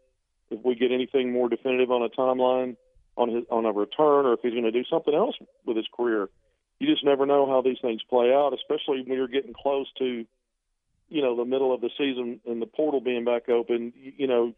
If 0.51 0.65
we 0.65 0.75
get 0.75 0.93
anything 0.93 1.33
more 1.33 1.49
definitive 1.49 1.91
on 1.91 2.03
a 2.03 2.09
timeline 2.09 2.77
on 3.17 3.29
his 3.29 3.45
on 3.51 3.67
a 3.67 3.73
return, 3.73 4.27
or 4.27 4.33
if 4.35 4.41
he's 4.43 4.53
going 4.53 4.65
to 4.65 4.73
do 4.73 4.85
something 4.91 5.15
else 5.15 5.37
with 5.67 5.77
his 5.77 5.87
career, 5.95 6.29
you 6.79 6.87
just 6.87 7.05
never 7.05 7.27
know 7.27 7.47
how 7.47 7.61
these 7.61 7.79
things 7.83 8.01
play 8.09 8.33
out. 8.33 8.55
Especially 8.55 9.03
when 9.03 9.19
you're 9.19 9.29
getting 9.29 9.53
close 9.53 9.87
to, 9.99 10.25
you 11.09 11.23
know, 11.23 11.37
the 11.37 11.45
middle 11.45 11.75
of 11.75 11.81
the 11.81 11.91
season 11.99 12.41
and 12.47 12.63
the 12.63 12.67
portal 12.67 13.01
being 13.01 13.25
back 13.25 13.49
open. 13.49 13.93
You, 13.97 14.27
know, 14.27 14.55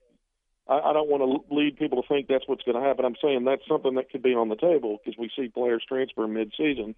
I, 0.68 0.78
I 0.78 0.92
don't 0.92 1.08
want 1.08 1.22
to 1.22 1.54
lead 1.54 1.76
people 1.76 2.02
to 2.02 2.08
think 2.08 2.28
that's 2.28 2.46
what's 2.46 2.62
going 2.62 2.80
to 2.80 2.86
happen. 2.86 3.04
I'm 3.04 3.16
saying 3.20 3.44
that's 3.44 3.66
something 3.68 3.94
that 3.96 4.10
could 4.10 4.22
be 4.22 4.34
on 4.34 4.48
the 4.48 4.56
table 4.56 4.98
because 5.02 5.18
we 5.18 5.30
see 5.36 5.48
players 5.48 5.84
transfer 5.88 6.26
mid-season. 6.28 6.94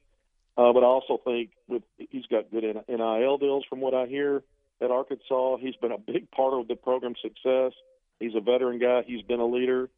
Uh, 0.57 0.73
but 0.75 0.83
I 0.83 0.87
also 0.87 1.19
think 1.25 1.51
with 1.67 1.83
he's 1.97 2.27
got 2.27 2.51
good 2.51 2.65
NIL 2.87 3.39
deals 3.39 3.65
from 3.71 3.81
what 3.81 3.95
I 3.95 4.07
hear 4.07 4.43
at 4.81 4.91
Arkansas. 4.91 5.57
He's 5.59 5.77
been 5.77 5.93
a 5.93 5.99
big 5.99 6.31
part 6.31 6.55
of 6.55 6.69
the 6.69 6.77
program's 6.77 7.19
success. 7.23 7.73
He's 8.21 8.35
a 8.35 8.41
veteran 8.41 8.79
guy. 8.79 9.03
He's 9.07 9.23
been 9.23 9.41
a 9.41 9.47
leader. 9.47 9.91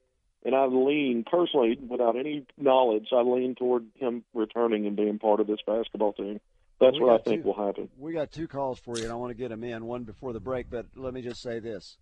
And 0.46 0.54
I 0.54 0.66
lean 0.66 1.24
personally, 1.30 1.78
without 1.88 2.16
any 2.16 2.46
knowledge, 2.58 3.08
I 3.12 3.22
lean 3.22 3.54
toward 3.54 3.86
him 3.94 4.24
returning 4.34 4.86
and 4.86 4.94
being 4.96 5.18
part 5.18 5.40
of 5.40 5.46
this 5.46 5.60
basketball 5.66 6.12
team. 6.12 6.38
That's 6.80 6.98
We 6.98 7.04
what 7.04 7.20
I 7.20 7.22
think 7.22 7.42
two- 7.42 7.48
will 7.48 7.66
happen. 7.66 7.88
We 7.98 8.12
got 8.12 8.30
two 8.30 8.46
calls 8.48 8.78
for 8.78 8.98
you, 8.98 9.04
and 9.04 9.12
I 9.12 9.16
want 9.16 9.30
to 9.30 9.34
get 9.36 9.48
them 9.48 9.64
in, 9.64 9.86
one 9.86 10.02
before 10.04 10.32
the 10.34 10.40
break. 10.40 10.68
But 10.68 10.86
let 10.96 11.14
me 11.14 11.22
just 11.22 11.40
say 11.40 11.60
this. 11.60 11.96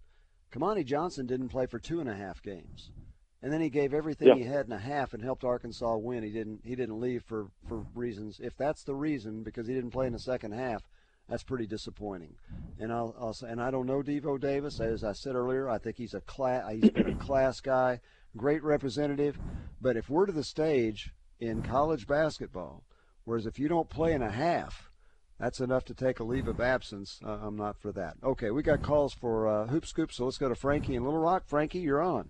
Kamani 0.51 0.85
Johnson 0.85 1.27
didn't 1.27 1.51
play 1.51 1.67
for 1.67 1.79
two 1.79 2.01
and 2.01 2.09
a 2.09 2.15
half 2.15 2.43
games, 2.43 2.91
and 3.43 3.53
then 3.53 3.61
he 3.61 3.71
gave 3.71 3.95
everything 3.95 4.29
Yeah. 4.29 4.35
he 4.35 4.43
had 4.43 4.67
in 4.67 4.73
a 4.73 4.79
half 4.79 5.15
and 5.15 5.23
helped 5.23 5.45
Arkansas 5.45 5.97
win. 5.99 6.23
He 6.25 6.31
didn't 6.31 6.63
he 6.65 6.75
didn't 6.75 7.01
leave 7.01 7.23
for 7.23 7.47
for 7.69 7.87
reasons. 7.95 8.41
If 8.41 8.57
that's 8.57 8.83
the 8.83 8.95
reason, 8.95 9.45
because 9.45 9.69
he 9.69 9.75
didn't 9.75 9.91
play 9.93 10.07
in 10.09 10.13
the 10.15 10.19
second 10.19 10.53
half, 10.53 10.83
that's 11.33 11.43
pretty 11.43 11.67
disappointing. 11.67 12.35
And 12.79 12.93
I'll, 12.93 13.17
I'll 13.19 13.33
say, 13.33 13.49
and 13.49 13.59
I 13.59 13.71
don't 13.71 13.87
know 13.87 14.03
Devo 14.03 14.39
Davis. 14.39 14.81
As 14.81 15.03
I 15.03 15.13
said 15.13 15.35
earlier, 15.35 15.67
I 15.67 15.79
think 15.79 15.97
he's 15.97 16.13
a 16.13 16.21
class. 16.21 16.71
He's 16.71 16.91
been 16.91 17.09
a 17.09 17.15
class 17.15 17.59
guy, 17.61 18.01
great 18.37 18.63
representative. 18.63 19.39
But 19.81 19.97
if 19.97 20.11
we're 20.11 20.27
to 20.27 20.33
the 20.33 20.45
stage 20.45 21.11
in 21.41 21.63
college 21.63 22.07
basketball, 22.07 22.83
whereas 23.25 23.47
if 23.47 23.59
you 23.59 23.67
don't 23.67 23.89
play 23.89 24.13
in 24.13 24.21
a 24.21 24.31
half, 24.31 24.91
that's 25.41 25.59
enough 25.59 25.87
to 25.87 25.95
take 25.95 26.21
a 26.21 26.25
leave 26.25 26.49
of 26.49 26.61
absence. 26.61 27.19
Uh, 27.25 27.39
I'm 27.41 27.57
not 27.57 27.81
for 27.81 27.93
that. 27.93 28.17
Okay, 28.23 28.51
we 28.51 28.63
got 28.63 28.83
calls 28.83 29.15
for 29.15 29.49
uh, 29.49 29.67
Hoop 29.69 29.87
Scoop, 29.87 30.13
so 30.13 30.27
let's 30.27 30.37
go 30.37 30.51
to 30.51 30.55
Frankie 30.55 30.97
in 30.97 31.03
Little 31.03 31.19
Rock. 31.19 31.45
Frankie, 31.47 31.79
you're 31.79 32.03
on. 32.03 32.29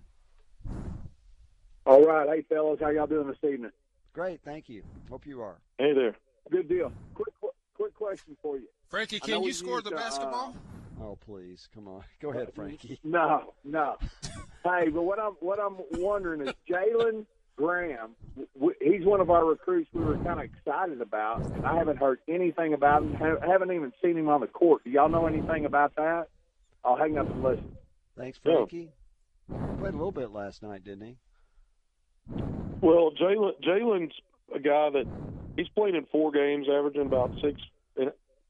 All 1.87 2.05
right, 2.05 2.29
hey 2.29 2.43
fellas, 2.49 2.79
how 2.81 2.91
y'all 2.91 3.09
doing 3.09 3.27
this 3.27 3.37
evening? 3.43 3.73
Great, 4.13 4.43
thank 4.45 4.69
you. 4.69 4.85
Hope 5.11 5.27
you 5.27 5.43
are. 5.43 5.57
Hey 5.79 5.93
there. 5.93 6.15
Good 6.53 6.69
deal. 6.69 6.93
Quick, 7.15 7.35
quick, 7.83 7.95
quick 7.95 8.09
question 8.11 8.37
for 8.43 8.57
you. 8.59 8.67
Frankie, 8.89 9.21
can 9.21 9.43
you 9.43 9.53
score 9.53 9.75
used, 9.77 9.87
the 9.87 9.95
uh, 9.95 9.99
basketball? 9.99 10.55
Oh, 11.01 11.17
please, 11.25 11.69
come 11.75 11.89
on. 11.89 12.03
Go 12.21 12.31
ahead, 12.31 12.53
Frankie. 12.55 12.99
No, 13.05 13.55
no. 13.65 13.97
hey, 14.65 14.89
but 14.89 15.03
what 15.03 15.19
I'm 15.19 15.33
what 15.41 15.59
I'm 15.59 15.77
wondering 15.93 16.47
is 16.47 16.55
Jalen 16.71 17.27
Graham. 17.57 18.11
w- 18.55 18.75
He's 18.81 19.05
one 19.05 19.21
of 19.21 19.31
our 19.31 19.45
recruits 19.45 19.89
we 19.93 20.03
were 20.03 20.17
kind 20.19 20.39
of 20.41 20.45
excited 20.45 21.01
about, 21.01 21.41
and 21.43 21.65
I 21.67 21.77
haven't 21.77 21.97
heard 21.99 22.19
anything 22.29 22.73
about 22.75 23.03
him. 23.03 23.15
ha- 23.15 23.41
Haven't 23.47 23.73
even 23.73 23.93
seen 24.03 24.17
him 24.17 24.29
on 24.29 24.41
the 24.41 24.47
court. 24.47 24.85
Do 24.85 24.91
y'all 24.91 25.09
know 25.09 25.27
anything 25.27 25.65
about 25.65 25.95
that? 25.97 26.29
I'll 26.85 26.97
hang 26.97 27.19
up 27.19 27.29
and 27.31 27.43
listen. 27.43 27.77
Thanks, 28.17 28.39
Yeah. 28.45 28.55
Frankie. 28.57 28.93
Played 29.49 29.95
a 29.95 29.97
little 29.97 30.13
bit 30.13 30.31
last 30.31 30.63
night, 30.63 30.85
didn't 30.85 31.07
he? 31.07 31.17
Well, 32.81 33.11
Jalen 33.21 33.53
Jalen's 33.63 34.13
a 34.55 34.59
guy 34.59 34.91
that 34.91 35.07
he's 35.57 35.69
played 35.69 35.95
in 35.95 36.07
four 36.07 36.31
games, 36.33 36.67
averaging 36.71 37.03
about 37.07 37.33
six, 37.43 37.61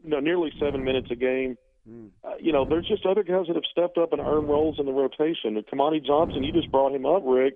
no, 0.04 0.20
nearly 0.20 0.52
seven 0.60 0.84
minutes 0.84 1.08
a 1.10 1.16
game. 1.16 1.56
Hmm. 1.88 2.06
Uh, 2.24 2.34
you 2.40 2.52
know, 2.52 2.64
there's 2.64 2.86
just 2.86 3.04
other 3.06 3.22
guys 3.22 3.46
that 3.48 3.56
have 3.56 3.64
stepped 3.70 3.98
up 3.98 4.12
and 4.12 4.20
earned 4.20 4.48
roles 4.48 4.78
in 4.78 4.86
the 4.86 4.92
rotation. 4.92 5.56
And 5.56 5.66
Kamani 5.66 6.04
Johnson, 6.04 6.44
you 6.44 6.52
just 6.52 6.70
brought 6.70 6.94
him 6.94 7.06
up, 7.06 7.22
Rick. 7.24 7.54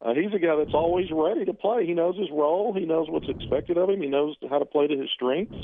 Uh, 0.00 0.12
he's 0.14 0.32
a 0.34 0.38
guy 0.38 0.54
that's 0.56 0.74
always 0.74 1.06
ready 1.10 1.44
to 1.44 1.54
play. 1.54 1.86
He 1.86 1.94
knows 1.94 2.16
his 2.18 2.28
role. 2.30 2.74
He 2.74 2.84
knows 2.84 3.08
what's 3.08 3.28
expected 3.28 3.78
of 3.78 3.88
him. 3.88 4.02
He 4.02 4.08
knows 4.08 4.36
how 4.48 4.58
to 4.58 4.66
play 4.66 4.86
to 4.86 4.96
his 4.96 5.08
strengths 5.14 5.56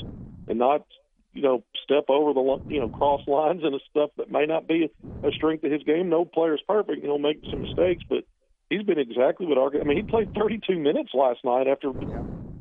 and 0.47 0.57
not, 0.57 0.85
you 1.33 1.43
know, 1.43 1.63
step 1.83 2.05
over 2.09 2.33
the, 2.33 2.73
you 2.73 2.79
know, 2.79 2.89
cross 2.89 3.21
lines 3.27 3.61
and 3.63 3.79
stuff 3.89 4.09
that 4.17 4.31
may 4.31 4.45
not 4.45 4.67
be 4.67 4.89
a 5.23 5.31
strength 5.31 5.63
of 5.63 5.71
his 5.71 5.83
game. 5.83 6.09
No 6.09 6.25
player's 6.25 6.61
perfect. 6.67 7.03
He'll 7.03 7.19
make 7.19 7.41
some 7.49 7.61
mistakes, 7.61 8.03
but 8.09 8.23
he's 8.69 8.83
been 8.83 8.99
exactly 8.99 9.45
what 9.45 9.57
our. 9.59 9.69
I 9.79 9.83
mean, 9.83 9.97
he 9.97 10.03
played 10.03 10.33
32 10.33 10.79
minutes 10.79 11.11
last 11.13 11.39
night 11.45 11.67
after, 11.67 11.89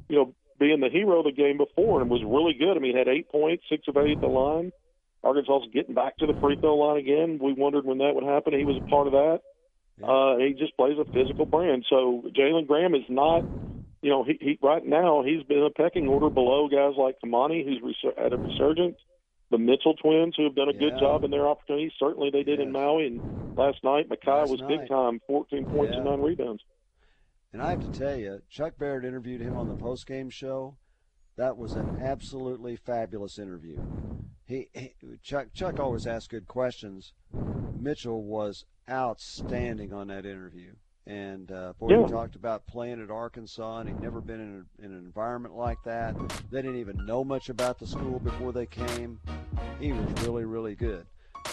you 0.08 0.16
know, 0.16 0.34
being 0.62 0.80
the 0.80 0.88
hero 0.88 1.18
of 1.18 1.24
the 1.24 1.32
game 1.32 1.58
before 1.58 2.00
and 2.00 2.08
was 2.08 2.22
really 2.22 2.54
good. 2.54 2.76
I 2.76 2.80
mean, 2.80 2.96
had 2.96 3.08
eight 3.08 3.28
points, 3.28 3.64
six 3.68 3.88
of 3.88 3.96
eight 3.96 4.12
at 4.12 4.20
the 4.20 4.28
line. 4.28 4.70
Arkansas's 5.24 5.74
getting 5.74 5.94
back 5.94 6.16
to 6.18 6.26
the 6.26 6.34
free 6.40 6.56
throw 6.60 6.76
line 6.76 6.98
again. 6.98 7.40
We 7.42 7.52
wondered 7.52 7.84
when 7.84 7.98
that 7.98 8.14
would 8.14 8.22
happen. 8.22 8.54
He 8.54 8.64
was 8.64 8.78
a 8.78 8.88
part 8.88 9.08
of 9.08 9.12
that. 9.12 9.40
Uh, 10.02 10.38
he 10.38 10.54
just 10.54 10.76
plays 10.76 10.96
a 10.98 11.04
physical 11.12 11.46
brand. 11.46 11.84
So 11.90 12.22
Jalen 12.36 12.66
Graham 12.66 12.94
is 12.94 13.06
not, 13.08 13.42
you 14.02 14.10
know, 14.10 14.24
he, 14.24 14.38
he 14.40 14.58
right 14.62 14.84
now 14.84 15.22
he's 15.22 15.42
been 15.44 15.62
a 15.62 15.70
pecking 15.70 16.08
order 16.08 16.30
below 16.30 16.68
guys 16.68 16.94
like 16.96 17.16
Kamani, 17.24 17.64
who's 17.64 17.80
resur- 17.82 18.18
at 18.18 18.32
a 18.32 18.36
resurgence. 18.36 18.96
The 19.50 19.58
Mitchell 19.58 19.94
twins, 19.94 20.34
who 20.36 20.44
have 20.44 20.54
done 20.54 20.70
a 20.70 20.72
good 20.72 20.94
job 20.98 21.24
in 21.24 21.30
their 21.30 21.46
opportunities. 21.46 21.92
Certainly 22.00 22.30
they 22.30 22.42
did 22.42 22.58
in 22.58 22.72
Maui. 22.72 23.06
And 23.06 23.20
last 23.56 23.84
night, 23.84 24.08
Makai 24.08 24.42
Last 24.42 24.50
was 24.50 24.60
night. 24.60 24.68
big 24.80 24.88
time, 24.88 25.20
14 25.26 25.66
points 25.66 25.92
and 25.94 26.04
nine 26.06 26.20
rebounds. 26.22 26.62
And 27.52 27.60
I 27.60 27.70
have 27.70 27.80
to 27.92 27.98
tell 27.98 28.16
you, 28.16 28.40
Chuck 28.48 28.74
Barrett 28.78 29.04
interviewed 29.04 29.40
him 29.42 29.56
on 29.56 29.68
the 29.68 29.74
post-game 29.74 30.30
show. 30.30 30.76
That 31.36 31.56
was 31.56 31.72
an 31.74 32.00
absolutely 32.02 32.76
fabulous 32.76 33.38
interview. 33.38 33.78
He, 34.44 34.68
he 34.74 34.94
Chuck 35.22 35.48
Chuck 35.54 35.78
always 35.80 36.06
asks 36.06 36.28
good 36.28 36.46
questions. 36.46 37.12
Mitchell 37.78 38.22
was 38.22 38.64
outstanding 38.90 39.92
on 39.92 40.08
that 40.08 40.26
interview. 40.26 40.72
And 41.06 41.50
uh, 41.50 41.72
boy, 41.78 41.90
Yeah. 41.90 42.06
he 42.06 42.12
talked 42.12 42.36
about 42.36 42.66
playing 42.66 43.02
at 43.02 43.10
Arkansas, 43.10 43.78
and 43.80 43.88
he'd 43.88 44.00
never 44.00 44.20
been 44.20 44.40
in, 44.40 44.66
a, 44.80 44.84
in 44.84 44.92
an 44.92 44.98
environment 44.98 45.54
like 45.54 45.78
that. 45.84 46.14
They 46.50 46.62
didn't 46.62 46.78
even 46.78 47.04
know 47.06 47.24
much 47.24 47.48
about 47.48 47.78
the 47.78 47.86
school 47.86 48.18
before 48.20 48.52
they 48.52 48.66
came. 48.66 49.18
He 49.80 49.92
was 49.92 50.06
really, 50.22 50.44
really 50.44 50.74
good. 50.76 51.06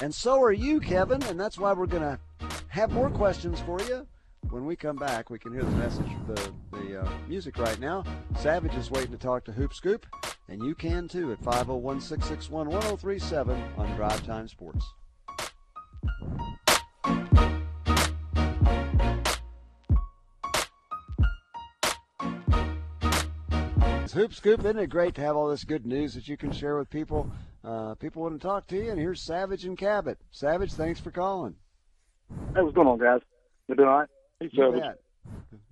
And 0.04 0.14
so 0.14 0.42
are 0.44 0.52
you, 0.52 0.80
Kevin, 0.80 1.24
and 1.24 1.40
that's 1.40 1.58
why 1.58 1.74
we're 1.74 1.88
going 1.88 2.04
to 2.04 2.20
have 2.68 2.92
more 2.92 3.10
questions 3.10 3.60
for 3.62 3.82
you. 3.82 4.06
When 4.50 4.66
we 4.66 4.76
come 4.76 4.96
back, 4.96 5.30
we 5.30 5.38
can 5.38 5.54
hear 5.54 5.64
the 5.64 5.72
message, 5.72 6.10
the, 6.28 6.52
the 6.72 7.02
uh, 7.02 7.10
music 7.28 7.58
right 7.58 7.80
now. 7.80 8.04
Savage 8.40 8.74
is 8.76 8.90
waiting 8.90 9.12
to 9.12 9.18
talk 9.18 9.44
to 9.46 9.52
Hoop 9.52 9.74
Scoop, 9.74 10.06
and 10.48 10.64
you 10.64 10.74
can 10.76 11.08
too 11.08 11.32
at 11.32 11.40
501 11.44 12.02
661 12.02 12.70
1037 12.70 13.64
on 13.78 13.96
Drive 13.96 14.26
Time 14.26 14.48
Sports. 14.48 14.86
Hoop 24.20 24.34
Scoop, 24.34 24.60
isn't 24.60 24.78
it 24.78 24.90
great 24.90 25.16
to 25.16 25.22
have 25.22 25.38
all 25.38 25.48
this 25.48 25.64
good 25.64 25.86
news 25.86 26.14
that 26.14 26.28
you 26.28 26.36
can 26.36 26.52
share 26.52 26.78
with 26.78 26.90
people? 26.90 27.32
Uh, 27.64 27.96
people 27.96 28.24
want 28.24 28.34
to 28.34 28.46
talk 28.46 28.68
to 28.68 28.76
you, 28.76 28.92
and 28.92 29.00
here's 29.00 29.22
Savage 29.22 29.64
and 29.64 29.78
Cabot. 29.78 30.18
Savage, 30.32 30.74
thanks 30.74 31.00
for 31.00 31.10
calling. 31.10 31.56
Hey, 32.54 32.62
what's 32.62 32.76
going 32.76 32.90
on, 32.90 32.98
guys? 32.98 33.22
You 33.70 33.76
doing 33.76 33.88
all 33.88 34.00
right? 34.00 34.10
You 34.42 34.72
bet. 34.72 35.00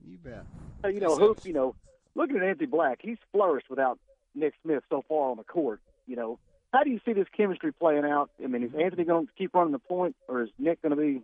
You 0.06 0.18
bet. 0.18 0.46
Hey, 0.84 0.94
you 0.94 1.00
know, 1.00 1.16
Hoop, 1.16 1.40
you 1.44 1.54
know, 1.54 1.76
looking 2.16 2.38
at 2.38 2.44
Anthony 2.44 2.68
Black, 2.68 3.00
he's 3.02 3.18
flourished 3.32 3.70
without 3.70 4.00
Nick 4.36 4.54
Smith 4.64 4.84
so 4.90 5.04
far 5.08 5.32
on 5.32 5.38
the 5.38 5.44
court. 5.44 5.80
You 6.06 6.16
know, 6.16 6.40
how 6.74 6.84
do 6.84 6.90
you 6.90 7.00
see 7.06 7.14
this 7.14 7.28
chemistry 7.36 7.72
playing 7.72 8.06
out? 8.06 8.30
I 8.44 8.48
mean, 8.48 8.64
is 8.64 8.72
Anthony 8.80 9.06
going 9.06 9.28
to 9.28 9.34
keep 9.38 9.54
running 9.54 9.72
the 9.72 9.80
point, 9.80 10.16
or 10.28 10.44
is 10.44 10.50
Nick 10.60 10.82
going 10.82 10.96
to 10.96 10.96
be? 11.02 11.22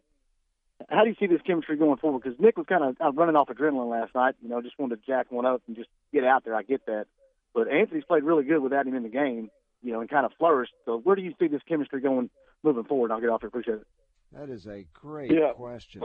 How 0.90 1.04
do 1.04 1.10
you 1.10 1.16
see 1.20 1.28
this 1.28 1.42
chemistry 1.46 1.78
going 1.78 1.98
forward? 1.98 2.24
Because 2.24 2.40
Nick 2.40 2.58
was 2.58 2.66
kind 2.68 2.84
of 2.84 2.98
uh, 3.00 3.12
running 3.12 3.36
off 3.36 3.48
adrenaline 3.50 3.90
last 3.90 4.16
night. 4.16 4.36
You 4.42 4.50
know, 4.50 4.62
just 4.62 4.78
wanted 4.80 4.98
to 5.02 5.02
jack 5.06 5.32
one 5.32 5.46
up 5.46 5.62
and 5.68 5.76
just 5.76 5.90
get 6.12 6.24
out 6.24 6.44
there. 6.46 6.56
I 6.56 6.64
get 6.64 6.86
that, 6.88 7.06
but 7.54 7.68
Anthony's 7.68 8.04
played 8.06 8.24
really 8.24 8.44
good 8.44 8.60
without 8.60 8.88
him 8.88 8.96
in 8.96 9.04
the 9.04 9.10
game. 9.10 9.50
You 9.82 9.92
know, 9.92 10.00
and 10.00 10.10
kind 10.10 10.26
of 10.26 10.32
flourished. 10.40 10.72
So, 10.86 10.98
where 10.98 11.16
do 11.18 11.22
you 11.22 11.34
see 11.40 11.48
this 11.48 11.62
chemistry 11.68 12.00
going 12.00 12.30
moving 12.64 12.86
forward? 12.86 13.12
I'll 13.12 13.20
get 13.20 13.30
off 13.30 13.42
here. 13.42 13.50
Appreciate 13.50 13.76
it. 13.80 13.88
That 14.32 14.50
is 14.50 14.66
a 14.66 14.86
great 14.94 15.30
Yeah. 15.30 15.52
question. 15.54 16.04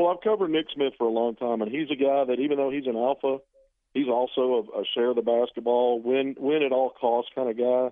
Well, 0.00 0.08
I've 0.08 0.22
covered 0.22 0.50
Nick 0.50 0.64
Smith 0.74 0.94
for 0.96 1.06
a 1.06 1.12
long 1.12 1.36
time, 1.36 1.60
and 1.60 1.70
he's 1.70 1.90
a 1.90 1.94
guy 1.94 2.24
that 2.24 2.40
even 2.40 2.56
though 2.56 2.70
he's 2.70 2.86
an 2.86 2.96
alpha, 2.96 3.36
he's 3.92 4.08
also 4.08 4.66
a, 4.72 4.80
a 4.80 4.84
share 4.94 5.12
the 5.12 5.20
basketball, 5.20 6.00
win 6.00 6.36
win 6.38 6.62
at 6.62 6.72
all 6.72 6.88
costs 6.88 7.30
kind 7.34 7.50
of 7.50 7.58
guy. 7.58 7.90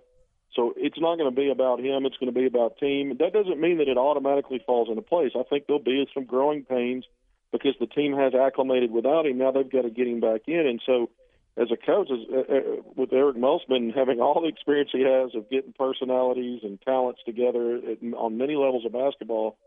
So 0.55 0.73
it's 0.79 0.99
not 0.99 1.19
going 1.19 1.29
to 1.29 1.37
be 1.37 1.51
about 1.51 1.81
him; 1.81 2.07
it's 2.07 2.17
going 2.17 2.33
to 2.33 2.41
be 2.41 2.47
about 2.47 2.79
team. 2.79 3.19
That 3.19 3.35
doesn't 3.35 3.61
mean 3.61 3.77
that 3.77 3.89
it 3.89 3.99
automatically 3.99 4.59
falls 4.65 4.89
into 4.89 5.03
place. 5.03 5.33
I 5.37 5.43
think 5.51 5.67
there'll 5.67 5.83
be 5.83 6.09
some 6.15 6.25
growing 6.25 6.65
pains 6.65 7.05
because 7.53 7.75
the 7.79 7.87
team 7.87 8.17
has 8.17 8.33
acclimated 8.35 8.91
without 8.91 9.27
him. 9.27 9.37
Now 9.37 9.51
they've 9.51 9.71
got 9.71 9.83
to 9.83 9.91
get 9.91 10.09
him 10.09 10.21
back 10.21 10.49
in, 10.49 10.67
and 10.67 10.81
so 10.87 11.11
as 11.59 11.69
a 11.71 11.77
coach, 11.77 12.09
as, 12.11 12.21
uh, 12.33 12.39
uh, 12.39 12.61
with 12.97 13.13
Eric 13.13 13.37
Musselman 13.37 13.91
having 13.91 14.19
all 14.19 14.41
the 14.41 14.49
experience 14.49 14.89
he 14.95 15.03
has 15.03 15.35
of 15.35 15.51
getting 15.51 15.75
personalities 15.75 16.61
and 16.63 16.81
talents 16.81 17.21
together 17.27 17.77
at, 17.77 17.99
on 18.17 18.39
many 18.39 18.57
levels 18.57 18.87
of 18.87 18.93
basketball, 18.95 19.59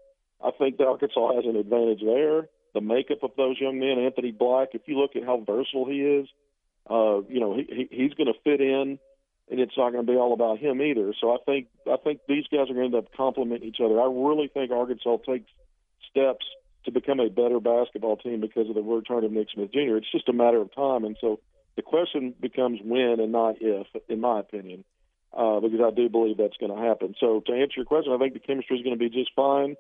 I 0.44 0.52
think 0.52 0.78
that 0.78 0.88
Arkansas 0.88 1.36
has 1.36 1.46
an 1.46 1.56
advantage 1.56 2.02
there. 2.04 2.48
The 2.74 2.82
makeup 2.82 3.24
of 3.24 3.32
those 3.36 3.58
young 3.60 3.80
men, 3.80 4.00
Anthony 4.00 4.32
Black, 4.32 4.70
if 4.74 4.82
you 4.86 4.98
look 4.98 5.16
at 5.16 5.24
how 5.24 5.44
versatile 5.46 5.88
he 5.88 6.02
is, 6.02 6.28
uh, 6.90 7.22
you 7.28 7.40
know, 7.40 7.56
he, 7.56 7.68
he, 7.68 7.88
he's 7.92 8.14
going 8.14 8.32
to 8.32 8.40
fit 8.44 8.62
in, 8.62 8.98
and 9.50 9.60
it's 9.60 9.78
not 9.78 9.92
going 9.92 10.06
to 10.06 10.12
be 10.12 10.18
all 10.18 10.34
about 10.34 10.60
him 10.60 10.82
either. 10.82 11.14
So 11.20 11.34
I 11.34 11.38
think 11.46 11.68
I 11.86 11.98
think 12.04 12.22
these 12.28 12.46
guys 12.52 12.70
are 12.70 12.74
going 12.74 12.92
to 12.92 12.98
end 12.98 13.06
up 13.06 13.14
complementing 13.16 13.68
each 13.68 13.82
other. 13.84 14.00
I 14.00 14.06
really 14.06 14.48
think 14.48 14.72
Arkansas 14.72 15.18
takes 15.28 15.50
steps 16.10 16.46
to 16.86 16.92
become 16.92 17.20
a 17.20 17.30
better 17.30 17.60
basketball 17.60 18.18
team 18.18 18.42
because 18.42 18.68
of 18.70 18.76
the 18.76 18.82
return 18.82 19.24
of 19.24 19.32
Nick 19.32 19.50
Smith 19.54 19.72
Jr. 19.72 19.98
It's 19.98 20.12
just 20.12 20.30
a 20.30 20.34
matter 20.34 20.62
of 20.62 20.74
time, 20.74 21.04
and 21.04 21.18
so 21.22 21.40
the 21.76 21.82
question 21.82 22.34
becomes 22.40 22.80
when 22.84 23.20
and 23.20 23.32
not 23.32 23.56
if, 23.62 23.88
in 24.10 24.20
my 24.20 24.40
opinion, 24.40 24.84
uh, 25.34 25.60
because 25.60 25.80
I 25.86 25.92
do 25.92 26.10
believe 26.10 26.38
that's 26.38 26.58
going 26.58 26.76
to 26.76 26.82
happen. 26.82 27.16
So 27.20 27.42
to 27.46 27.54
answer 27.54 27.76
your 27.78 27.86
question, 27.86 28.14
I 28.14 28.18
think 28.18 28.34
the 28.34 28.40
chemistry 28.40 28.78
is 28.78 28.84
going 28.84 28.98
to 28.98 29.00
be 29.00 29.10
just 29.10 29.32
fine. 29.36 29.76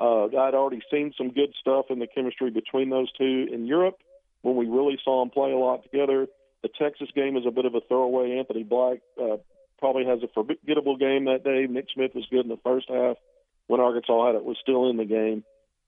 Uh, 0.00 0.24
I'd 0.24 0.54
already 0.54 0.80
seen 0.90 1.12
some 1.16 1.30
good 1.30 1.52
stuff 1.60 1.86
in 1.90 1.98
the 1.98 2.06
chemistry 2.06 2.50
between 2.50 2.88
those 2.88 3.12
two 3.12 3.48
in 3.52 3.66
Europe 3.66 3.98
when 4.40 4.56
we 4.56 4.66
really 4.66 4.98
saw 5.04 5.20
them 5.20 5.30
play 5.30 5.52
a 5.52 5.56
lot 5.56 5.82
together. 5.82 6.26
The 6.62 6.70
Texas 6.80 7.08
game 7.14 7.36
is 7.36 7.44
a 7.46 7.50
bit 7.50 7.66
of 7.66 7.74
a 7.74 7.80
throwaway. 7.82 8.38
Anthony 8.38 8.62
Black 8.62 9.00
uh, 9.20 9.36
probably 9.78 10.06
has 10.06 10.20
a 10.22 10.28
forgettable 10.28 10.96
game 10.96 11.26
that 11.26 11.44
day. 11.44 11.66
Nick 11.68 11.86
Smith 11.92 12.14
was 12.14 12.26
good 12.30 12.44
in 12.44 12.48
the 12.48 12.58
first 12.64 12.88
half 12.88 13.18
when 13.66 13.80
Arkansas 13.80 14.26
had 14.26 14.34
it 14.36 14.44
was 14.44 14.56
still 14.60 14.88
in 14.88 14.96
the 14.96 15.04
game, 15.04 15.44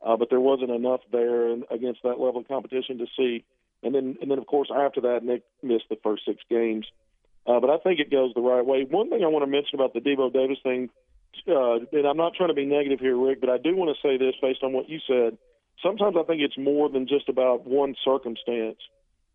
uh, 0.06 0.16
but 0.16 0.28
there 0.30 0.40
wasn't 0.40 0.70
enough 0.70 1.00
there 1.10 1.52
against 1.70 2.02
that 2.02 2.20
level 2.20 2.38
of 2.38 2.48
competition 2.48 2.98
to 2.98 3.06
see. 3.16 3.44
And 3.82 3.94
then, 3.94 4.18
and 4.20 4.30
then 4.30 4.38
of 4.38 4.46
course, 4.46 4.70
after 4.74 5.00
that, 5.02 5.24
Nick 5.24 5.42
missed 5.62 5.86
the 5.88 5.96
first 6.02 6.24
six 6.26 6.38
games. 6.48 6.86
Uh, 7.46 7.58
but 7.60 7.70
I 7.70 7.78
think 7.78 7.98
it 7.98 8.10
goes 8.10 8.32
the 8.34 8.40
right 8.40 8.64
way. 8.64 8.86
One 8.88 9.10
thing 9.10 9.24
I 9.24 9.28
want 9.28 9.42
to 9.42 9.50
mention 9.50 9.80
about 9.80 9.94
the 9.94 10.00
Devo 10.00 10.32
Davis 10.32 10.58
thing, 10.62 10.90
uh, 11.48 11.74
and 11.92 12.06
I'm 12.06 12.16
not 12.16 12.34
trying 12.34 12.48
to 12.50 12.54
be 12.54 12.64
negative 12.64 13.00
here, 13.00 13.16
Rick, 13.16 13.40
but 13.40 13.50
I 13.50 13.58
do 13.58 13.76
want 13.76 13.96
to 13.96 14.06
say 14.06 14.16
this 14.16 14.34
based 14.40 14.62
on 14.62 14.72
what 14.72 14.88
you 14.88 14.98
said. 15.06 15.38
Sometimes 15.82 16.16
I 16.18 16.22
think 16.24 16.40
it's 16.42 16.58
more 16.58 16.88
than 16.88 17.08
just 17.08 17.28
about 17.28 17.66
one 17.66 17.94
circumstance 18.04 18.78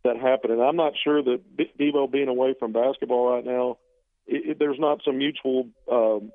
that 0.03 0.17
happened, 0.17 0.53
and 0.53 0.61
I'm 0.61 0.75
not 0.75 0.93
sure 1.03 1.21
that 1.21 1.41
Devo 1.79 2.09
being 2.09 2.27
away 2.27 2.55
from 2.57 2.71
basketball 2.71 3.33
right 3.33 3.45
now, 3.45 3.77
it, 4.25 4.51
it, 4.51 4.59
there's 4.59 4.79
not 4.79 5.01
some 5.03 5.17
mutual 5.17 5.67
um, 5.91 6.31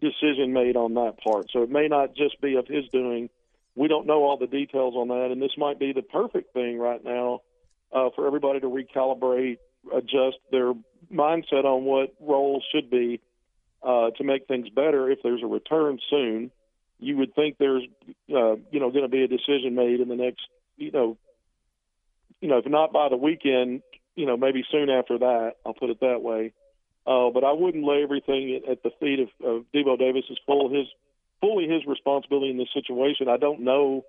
decision 0.00 0.52
made 0.52 0.76
on 0.76 0.94
that 0.94 1.18
part. 1.24 1.46
So 1.52 1.62
it 1.62 1.70
may 1.70 1.88
not 1.88 2.14
just 2.14 2.40
be 2.40 2.56
of 2.56 2.66
his 2.66 2.84
doing. 2.92 3.30
We 3.74 3.88
don't 3.88 4.06
know 4.06 4.24
all 4.24 4.36
the 4.36 4.46
details 4.46 4.94
on 4.94 5.08
that, 5.08 5.30
and 5.30 5.40
this 5.40 5.56
might 5.56 5.78
be 5.78 5.92
the 5.92 6.02
perfect 6.02 6.52
thing 6.52 6.78
right 6.78 7.02
now 7.02 7.42
uh, 7.92 8.10
for 8.14 8.26
everybody 8.26 8.60
to 8.60 8.66
recalibrate, 8.66 9.58
adjust 9.94 10.38
their 10.50 10.72
mindset 11.12 11.64
on 11.64 11.84
what 11.84 12.14
roles 12.20 12.64
should 12.74 12.90
be 12.90 13.20
uh, 13.86 14.10
to 14.10 14.24
make 14.24 14.48
things 14.48 14.68
better. 14.68 15.10
If 15.10 15.20
there's 15.22 15.42
a 15.42 15.46
return 15.46 15.98
soon, 16.10 16.50
you 16.98 17.16
would 17.18 17.34
think 17.34 17.56
there's, 17.58 17.84
uh, 18.30 18.56
you 18.70 18.80
know, 18.80 18.90
going 18.90 19.02
to 19.02 19.08
be 19.08 19.22
a 19.22 19.28
decision 19.28 19.74
made 19.74 20.00
in 20.00 20.08
the 20.08 20.16
next, 20.16 20.42
you 20.76 20.90
know, 20.90 21.16
you 22.40 22.48
know, 22.48 22.58
if 22.58 22.66
not 22.66 22.92
by 22.92 23.08
the 23.08 23.16
weekend, 23.16 23.82
you 24.16 24.26
know, 24.26 24.36
maybe 24.36 24.64
soon 24.70 24.90
after 24.90 25.18
that. 25.18 25.52
I'll 25.64 25.74
put 25.74 25.90
it 25.90 26.00
that 26.00 26.22
way. 26.22 26.52
Uh, 27.06 27.30
but 27.30 27.44
I 27.44 27.52
wouldn't 27.52 27.84
lay 27.84 28.02
everything 28.02 28.60
at 28.68 28.82
the 28.82 28.90
feet 28.98 29.20
of, 29.20 29.28
of 29.46 29.64
Devo 29.72 29.96
Davis. 29.96 30.24
Is 30.28 30.38
full 30.44 30.68
his 30.68 30.88
fully 31.40 31.68
his 31.68 31.86
responsibility 31.86 32.50
in 32.50 32.58
this 32.58 32.72
situation. 32.74 33.28
I 33.28 33.36
don't 33.36 33.60
know 33.60 34.04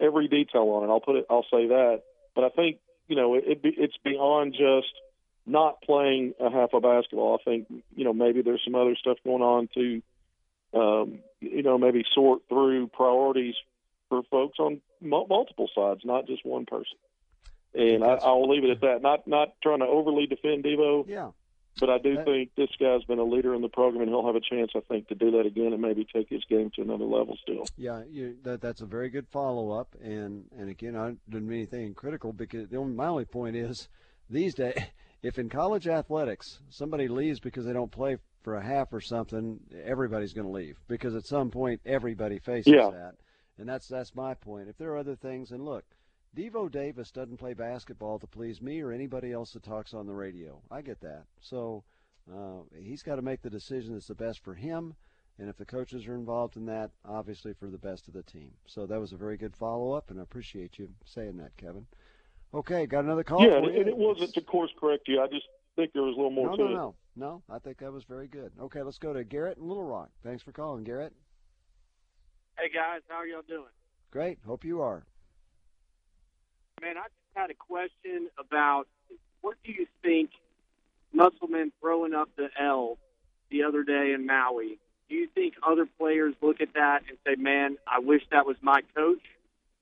every 0.00 0.28
detail 0.28 0.62
on 0.70 0.84
it. 0.84 0.92
I'll 0.92 1.00
put 1.00 1.16
it. 1.16 1.26
I'll 1.28 1.46
say 1.52 1.66
that. 1.66 2.02
But 2.34 2.44
I 2.44 2.48
think 2.48 2.78
you 3.08 3.16
know 3.16 3.34
it, 3.34 3.60
it's 3.62 3.96
beyond 4.02 4.54
just 4.54 4.92
not 5.46 5.82
playing 5.82 6.34
a 6.40 6.50
half 6.50 6.72
of 6.72 6.82
basketball. 6.82 7.38
I 7.40 7.44
think 7.44 7.66
you 7.94 8.04
know 8.04 8.12
maybe 8.12 8.42
there's 8.42 8.62
some 8.64 8.74
other 8.74 8.96
stuff 8.96 9.18
going 9.24 9.42
on 9.42 9.68
to 9.74 10.02
um, 10.72 11.18
you 11.40 11.62
know 11.62 11.78
maybe 11.78 12.04
sort 12.14 12.42
through 12.48 12.88
priorities 12.88 13.54
for 14.08 14.22
folks 14.30 14.58
on 14.58 14.80
multiple 15.00 15.68
sides, 15.74 16.00
not 16.04 16.26
just 16.26 16.44
one 16.44 16.66
person. 16.66 16.96
And 17.74 18.04
I, 18.04 18.14
I 18.14 18.30
will 18.32 18.48
leave 18.48 18.64
it 18.64 18.70
at 18.70 18.80
that. 18.82 19.02
Not 19.02 19.26
not 19.26 19.54
trying 19.62 19.80
to 19.80 19.86
overly 19.86 20.26
defend 20.26 20.64
Devo. 20.64 21.04
Yeah. 21.08 21.30
But 21.80 21.90
I 21.90 21.98
do 21.98 22.14
that, 22.14 22.24
think 22.24 22.50
this 22.56 22.68
guy's 22.78 23.02
been 23.02 23.18
a 23.18 23.24
leader 23.24 23.52
in 23.52 23.60
the 23.60 23.68
program, 23.68 24.02
and 24.02 24.08
he'll 24.08 24.26
have 24.26 24.36
a 24.36 24.40
chance, 24.40 24.70
I 24.76 24.80
think, 24.88 25.08
to 25.08 25.16
do 25.16 25.32
that 25.32 25.44
again 25.44 25.72
and 25.72 25.82
maybe 25.82 26.04
take 26.04 26.28
his 26.28 26.44
game 26.48 26.70
to 26.76 26.82
another 26.82 27.04
level. 27.04 27.36
Still, 27.42 27.66
yeah, 27.76 28.02
you, 28.08 28.36
that 28.44 28.60
that's 28.60 28.80
a 28.80 28.86
very 28.86 29.08
good 29.08 29.26
follow 29.28 29.72
up, 29.72 29.96
and 30.00 30.44
and 30.56 30.70
again, 30.70 30.94
I 30.94 31.16
didn't 31.28 31.48
mean 31.48 31.58
anything 31.58 31.94
critical 31.94 32.32
because 32.32 32.68
the 32.68 32.76
only, 32.76 32.94
my 32.94 33.06
only 33.08 33.24
point 33.24 33.56
is 33.56 33.88
these 34.30 34.54
days, 34.54 34.76
if 35.24 35.38
in 35.38 35.48
college 35.48 35.88
athletics 35.88 36.60
somebody 36.68 37.08
leaves 37.08 37.40
because 37.40 37.64
they 37.64 37.72
don't 37.72 37.90
play 37.90 38.18
for 38.42 38.56
a 38.56 38.62
half 38.62 38.92
or 38.92 39.00
something, 39.00 39.58
everybody's 39.84 40.34
going 40.34 40.46
to 40.46 40.52
leave 40.52 40.78
because 40.86 41.14
at 41.14 41.24
some 41.24 41.50
point 41.50 41.80
everybody 41.86 42.38
faces 42.38 42.74
yeah. 42.74 42.90
that, 42.90 43.14
and 43.58 43.66
that's 43.66 43.88
that's 43.88 44.14
my 44.14 44.34
point. 44.34 44.68
If 44.68 44.76
there 44.76 44.92
are 44.92 44.98
other 44.98 45.16
things, 45.16 45.50
and 45.50 45.64
look, 45.64 45.84
Devo 46.36 46.70
Davis 46.70 47.10
doesn't 47.10 47.38
play 47.38 47.54
basketball 47.54 48.18
to 48.18 48.26
please 48.26 48.60
me 48.60 48.82
or 48.82 48.92
anybody 48.92 49.32
else 49.32 49.52
that 49.52 49.62
talks 49.62 49.94
on 49.94 50.06
the 50.06 50.12
radio. 50.12 50.60
I 50.70 50.82
get 50.82 51.00
that. 51.00 51.24
So 51.40 51.84
uh, 52.30 52.60
he's 52.78 53.02
got 53.02 53.16
to 53.16 53.22
make 53.22 53.40
the 53.40 53.50
decision 53.50 53.94
that's 53.94 54.08
the 54.08 54.14
best 54.14 54.44
for 54.44 54.54
him. 54.54 54.94
And 55.38 55.48
if 55.48 55.56
the 55.56 55.64
coaches 55.64 56.06
are 56.06 56.14
involved 56.14 56.56
in 56.56 56.66
that, 56.66 56.90
obviously 57.04 57.54
for 57.54 57.68
the 57.68 57.78
best 57.78 58.08
of 58.08 58.14
the 58.14 58.22
team. 58.22 58.52
So 58.66 58.86
that 58.86 59.00
was 59.00 59.12
a 59.12 59.16
very 59.16 59.36
good 59.36 59.56
follow 59.56 59.92
up, 59.92 60.10
and 60.10 60.20
I 60.20 60.22
appreciate 60.22 60.78
you 60.78 60.90
saying 61.04 61.38
that, 61.38 61.56
Kevin. 61.56 61.86
Okay, 62.54 62.86
got 62.86 63.04
another 63.04 63.24
call. 63.24 63.42
Yeah, 63.42 63.56
and 63.56 63.88
it 63.88 63.96
wasn't 63.96 64.32
to 64.34 64.40
course 64.40 64.70
correct 64.78 65.08
you. 65.08 65.20
I 65.20 65.26
just 65.26 65.46
think 65.76 65.92
there 65.92 66.02
was 66.02 66.14
a 66.14 66.16
little 66.16 66.30
more 66.30 66.50
no, 66.50 66.56
to 66.56 66.62
no, 66.62 66.68
it. 66.68 66.70
No, 66.70 66.94
no, 67.16 67.26
no. 67.26 67.42
I 67.54 67.58
think 67.58 67.78
that 67.78 67.92
was 67.92 68.04
very 68.04 68.28
good. 68.28 68.52
Okay, 68.60 68.82
let's 68.82 68.98
go 68.98 69.12
to 69.12 69.24
Garrett 69.24 69.58
in 69.58 69.66
Little 69.66 69.84
Rock. 69.84 70.10
Thanks 70.22 70.42
for 70.42 70.52
calling, 70.52 70.84
Garrett. 70.84 71.12
Hey 72.56 72.68
guys, 72.72 73.00
how 73.08 73.16
are 73.16 73.26
y'all 73.26 73.42
doing? 73.48 73.64
Great. 74.12 74.38
Hope 74.46 74.64
you 74.64 74.80
are 74.80 75.04
man, 76.84 76.98
I 76.98 77.04
just 77.04 77.34
had 77.34 77.50
a 77.50 77.54
question 77.54 78.28
about 78.38 78.86
what 79.40 79.56
do 79.64 79.72
you 79.72 79.86
think 80.02 80.30
Musselman 81.12 81.72
throwing 81.80 82.14
up 82.14 82.28
the 82.36 82.48
L 82.60 82.98
the 83.50 83.62
other 83.62 83.84
day 83.84 84.12
in 84.12 84.26
Maui? 84.26 84.78
Do 85.08 85.14
you 85.14 85.28
think 85.34 85.54
other 85.66 85.86
players 85.98 86.34
look 86.42 86.60
at 86.60 86.74
that 86.74 87.02
and 87.08 87.18
say, 87.26 87.36
"Man, 87.36 87.78
I 87.86 88.00
wish 88.00 88.22
that 88.30 88.46
was 88.46 88.56
my 88.62 88.82
coach," 88.94 89.22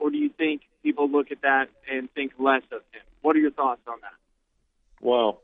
or 0.03 0.11
do 0.11 0.19
you 0.19 0.31
think 0.31 0.63
people 0.83 1.09
look 1.09 1.31
at 1.31 1.43
that 1.43 1.67
and 1.91 2.13
think 2.13 2.33
less 2.39 2.63
of 2.73 2.83
him? 2.93 3.03
What 3.23 3.37
are 3.37 3.39
your 3.39 3.53
thoughts 3.53 3.83
on 3.87 3.99
that? 4.03 5.05
Wow. 5.05 5.39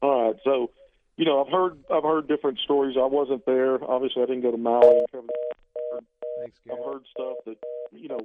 All 0.00 0.28
right, 0.28 0.40
so 0.44 0.70
you 1.16 1.24
know, 1.24 1.44
I've 1.44 1.52
heard 1.52 1.78
I've 1.92 2.02
heard 2.02 2.28
different 2.28 2.58
stories. 2.60 2.96
I 2.98 3.06
wasn't 3.06 3.44
there. 3.44 3.82
Obviously, 3.84 4.22
I 4.22 4.26
didn't 4.26 4.42
go 4.42 4.50
to 4.50 4.56
Maui. 4.56 5.04
Thanks, 5.12 6.56
Gary. 6.66 6.78
I've 6.78 6.84
heard 6.84 7.02
stuff 7.12 7.36
that 7.46 7.56
you 7.92 8.08
know 8.08 8.20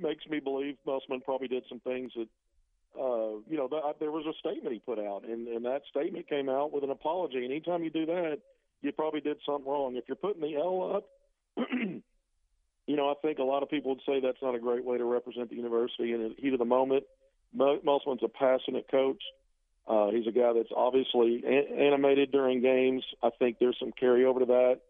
makes 0.00 0.26
me 0.26 0.40
believe 0.40 0.76
Musselman 0.86 1.20
probably 1.22 1.48
did 1.48 1.64
some 1.68 1.80
things 1.80 2.12
that, 2.16 2.28
uh, 3.00 3.40
you 3.48 3.56
know, 3.56 3.68
that, 3.68 3.96
there 4.00 4.10
was 4.10 4.26
a 4.26 4.36
statement 4.38 4.72
he 4.72 4.78
put 4.80 4.98
out, 4.98 5.24
and, 5.24 5.48
and 5.48 5.64
that 5.64 5.82
statement 5.90 6.28
came 6.28 6.48
out 6.48 6.72
with 6.72 6.84
an 6.84 6.90
apology. 6.90 7.36
And 7.36 7.46
anytime 7.46 7.82
you 7.84 7.90
do 7.90 8.06
that, 8.06 8.38
you 8.82 8.92
probably 8.92 9.20
did 9.20 9.38
something 9.46 9.70
wrong. 9.70 9.96
If 9.96 10.04
you're 10.08 10.16
putting 10.16 10.42
the 10.42 10.56
L 10.56 10.96
up, 10.96 11.08
you 12.86 12.96
know, 12.96 13.10
I 13.10 13.14
think 13.20 13.38
a 13.38 13.44
lot 13.44 13.62
of 13.62 13.70
people 13.70 13.92
would 13.92 14.02
say 14.06 14.20
that's 14.20 14.42
not 14.42 14.54
a 14.54 14.58
great 14.58 14.84
way 14.84 14.98
to 14.98 15.04
represent 15.04 15.50
the 15.50 15.56
university 15.56 16.12
in 16.12 16.22
the 16.22 16.34
heat 16.38 16.52
of 16.52 16.58
the 16.58 16.64
moment. 16.64 17.04
Musselman's 17.54 18.22
a 18.22 18.28
passionate 18.28 18.86
coach. 18.90 19.22
Uh, 19.86 20.10
he's 20.10 20.26
a 20.26 20.32
guy 20.32 20.52
that's 20.52 20.72
obviously 20.74 21.42
a- 21.46 21.80
animated 21.80 22.32
during 22.32 22.60
games. 22.60 23.04
I 23.22 23.30
think 23.38 23.58
there's 23.58 23.78
some 23.78 23.92
carryover 23.92 24.40
to 24.40 24.46
that 24.46 24.80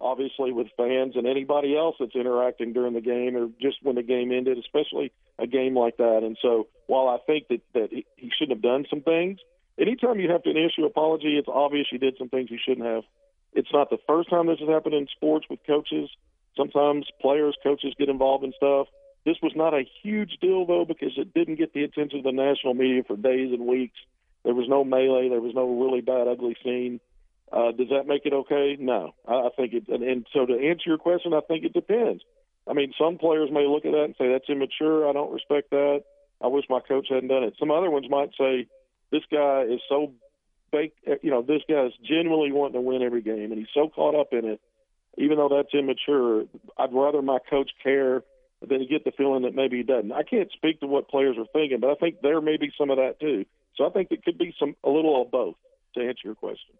obviously 0.00 0.52
with 0.52 0.66
fans 0.76 1.14
and 1.16 1.26
anybody 1.26 1.76
else 1.76 1.96
that's 1.98 2.14
interacting 2.14 2.72
during 2.72 2.94
the 2.94 3.00
game 3.00 3.36
or 3.36 3.48
just 3.60 3.76
when 3.82 3.94
the 3.94 4.02
game 4.02 4.32
ended, 4.32 4.58
especially 4.58 5.12
a 5.38 5.46
game 5.46 5.76
like 5.76 5.96
that. 5.98 6.20
And 6.22 6.36
so 6.42 6.68
while 6.86 7.08
I 7.08 7.18
think 7.26 7.48
that, 7.48 7.60
that 7.74 7.88
he, 7.90 8.30
shouldn't 8.36 8.58
have 8.58 8.62
done 8.62 8.86
some 8.90 9.02
things, 9.02 9.38
anytime 9.78 10.18
you 10.18 10.30
have 10.30 10.42
to 10.42 10.50
issue 10.50 10.82
an 10.82 10.84
apology, 10.84 11.36
it's 11.38 11.48
obvious 11.48 11.86
you 11.92 11.98
did 11.98 12.16
some 12.18 12.28
things 12.28 12.50
you 12.50 12.58
shouldn't 12.64 12.86
have. 12.86 13.04
It's 13.52 13.72
not 13.72 13.90
the 13.90 13.98
first 14.06 14.30
time 14.30 14.46
this 14.46 14.58
has 14.58 14.68
happened 14.68 14.94
in 14.94 15.06
sports 15.14 15.46
with 15.48 15.60
coaches. 15.66 16.10
Sometimes 16.56 17.06
players, 17.20 17.56
coaches 17.62 17.94
get 17.98 18.08
involved 18.08 18.44
in 18.44 18.52
stuff. 18.56 18.88
This 19.24 19.36
was 19.42 19.52
not 19.56 19.74
a 19.74 19.84
huge 20.02 20.36
deal, 20.40 20.66
though, 20.66 20.84
because 20.84 21.12
it 21.16 21.32
didn't 21.34 21.56
get 21.56 21.72
the 21.72 21.82
attention 21.82 22.18
of 22.18 22.24
the 22.24 22.32
national 22.32 22.74
media 22.74 23.02
for 23.06 23.16
days 23.16 23.52
and 23.52 23.66
weeks. 23.66 23.96
There 24.44 24.54
was 24.54 24.68
no 24.68 24.84
melee. 24.84 25.30
There 25.30 25.40
was 25.40 25.54
no 25.54 25.82
really 25.82 26.02
bad, 26.02 26.28
ugly 26.28 26.56
scene. 26.62 27.00
Uh, 27.50 27.72
does 27.72 27.88
that 27.90 28.06
make 28.06 28.26
it 28.26 28.32
okay? 28.32 28.76
No, 28.78 29.14
I, 29.26 29.48
think 29.56 29.72
it. 29.72 29.88
And, 29.88 30.02
and 30.02 30.26
so 30.32 30.44
to 30.44 30.52
answer 30.54 30.84
your 30.86 30.98
question, 30.98 31.32
I 31.32 31.40
think 31.40 31.64
it 31.64 31.72
depends. 31.72 32.22
I 32.68 32.72
mean, 32.72 32.92
some 32.98 33.16
players 33.18 33.50
may 33.50 33.66
look 33.66 33.84
at 33.84 33.92
that 33.92 34.04
and 34.04 34.14
say 34.18 34.30
that's 34.30 34.48
immature. 34.48 35.08
I 35.08 35.12
don't 35.12 35.32
respect 35.32 35.70
that. 35.70 36.04
I 36.42 36.48
wish 36.48 36.64
my 36.68 36.80
coach 36.80 37.06
hadn't 37.08 37.28
done 37.28 37.44
it. 37.44 37.54
Some 37.58 37.70
other 37.70 37.90
ones 37.90 38.06
might 38.10 38.30
say 38.38 38.66
this 39.10 39.22
guy 39.30 39.62
is 39.62 39.80
so. 39.88 40.12
You 41.22 41.30
know, 41.30 41.40
this 41.40 41.62
guy 41.68 41.84
is 41.86 41.92
genuinely 42.02 42.50
wanting 42.50 42.74
to 42.74 42.80
win 42.80 43.00
every 43.00 43.22
game, 43.22 43.52
and 43.52 43.58
he's 43.58 43.68
so 43.72 43.88
caught 43.88 44.16
up 44.16 44.32
in 44.32 44.44
it. 44.44 44.60
Even 45.16 45.38
though 45.38 45.48
that's 45.48 45.72
immature, 45.74 46.44
I'd 46.78 46.92
rather 46.92 47.22
my 47.22 47.38
coach 47.48 47.70
care 47.82 48.22
than 48.66 48.86
get 48.88 49.04
the 49.04 49.12
feeling 49.12 49.42
that 49.42 49.54
maybe 49.54 49.78
he 49.78 49.82
doesn't. 49.82 50.12
I 50.12 50.22
can't 50.22 50.50
speak 50.52 50.80
to 50.80 50.86
what 50.86 51.08
players 51.08 51.36
are 51.38 51.46
thinking, 51.52 51.80
but 51.80 51.90
I 51.90 51.94
think 51.94 52.20
there 52.22 52.40
may 52.40 52.56
be 52.56 52.72
some 52.78 52.90
of 52.90 52.96
that 52.96 53.20
too. 53.20 53.44
So 53.76 53.86
I 53.86 53.90
think 53.90 54.08
it 54.10 54.24
could 54.24 54.38
be 54.38 54.54
some 54.58 54.74
a 54.84 54.88
little 54.88 55.20
of 55.22 55.30
both. 55.30 55.56
To 55.94 56.00
answer 56.00 56.22
your 56.24 56.34
question. 56.34 56.74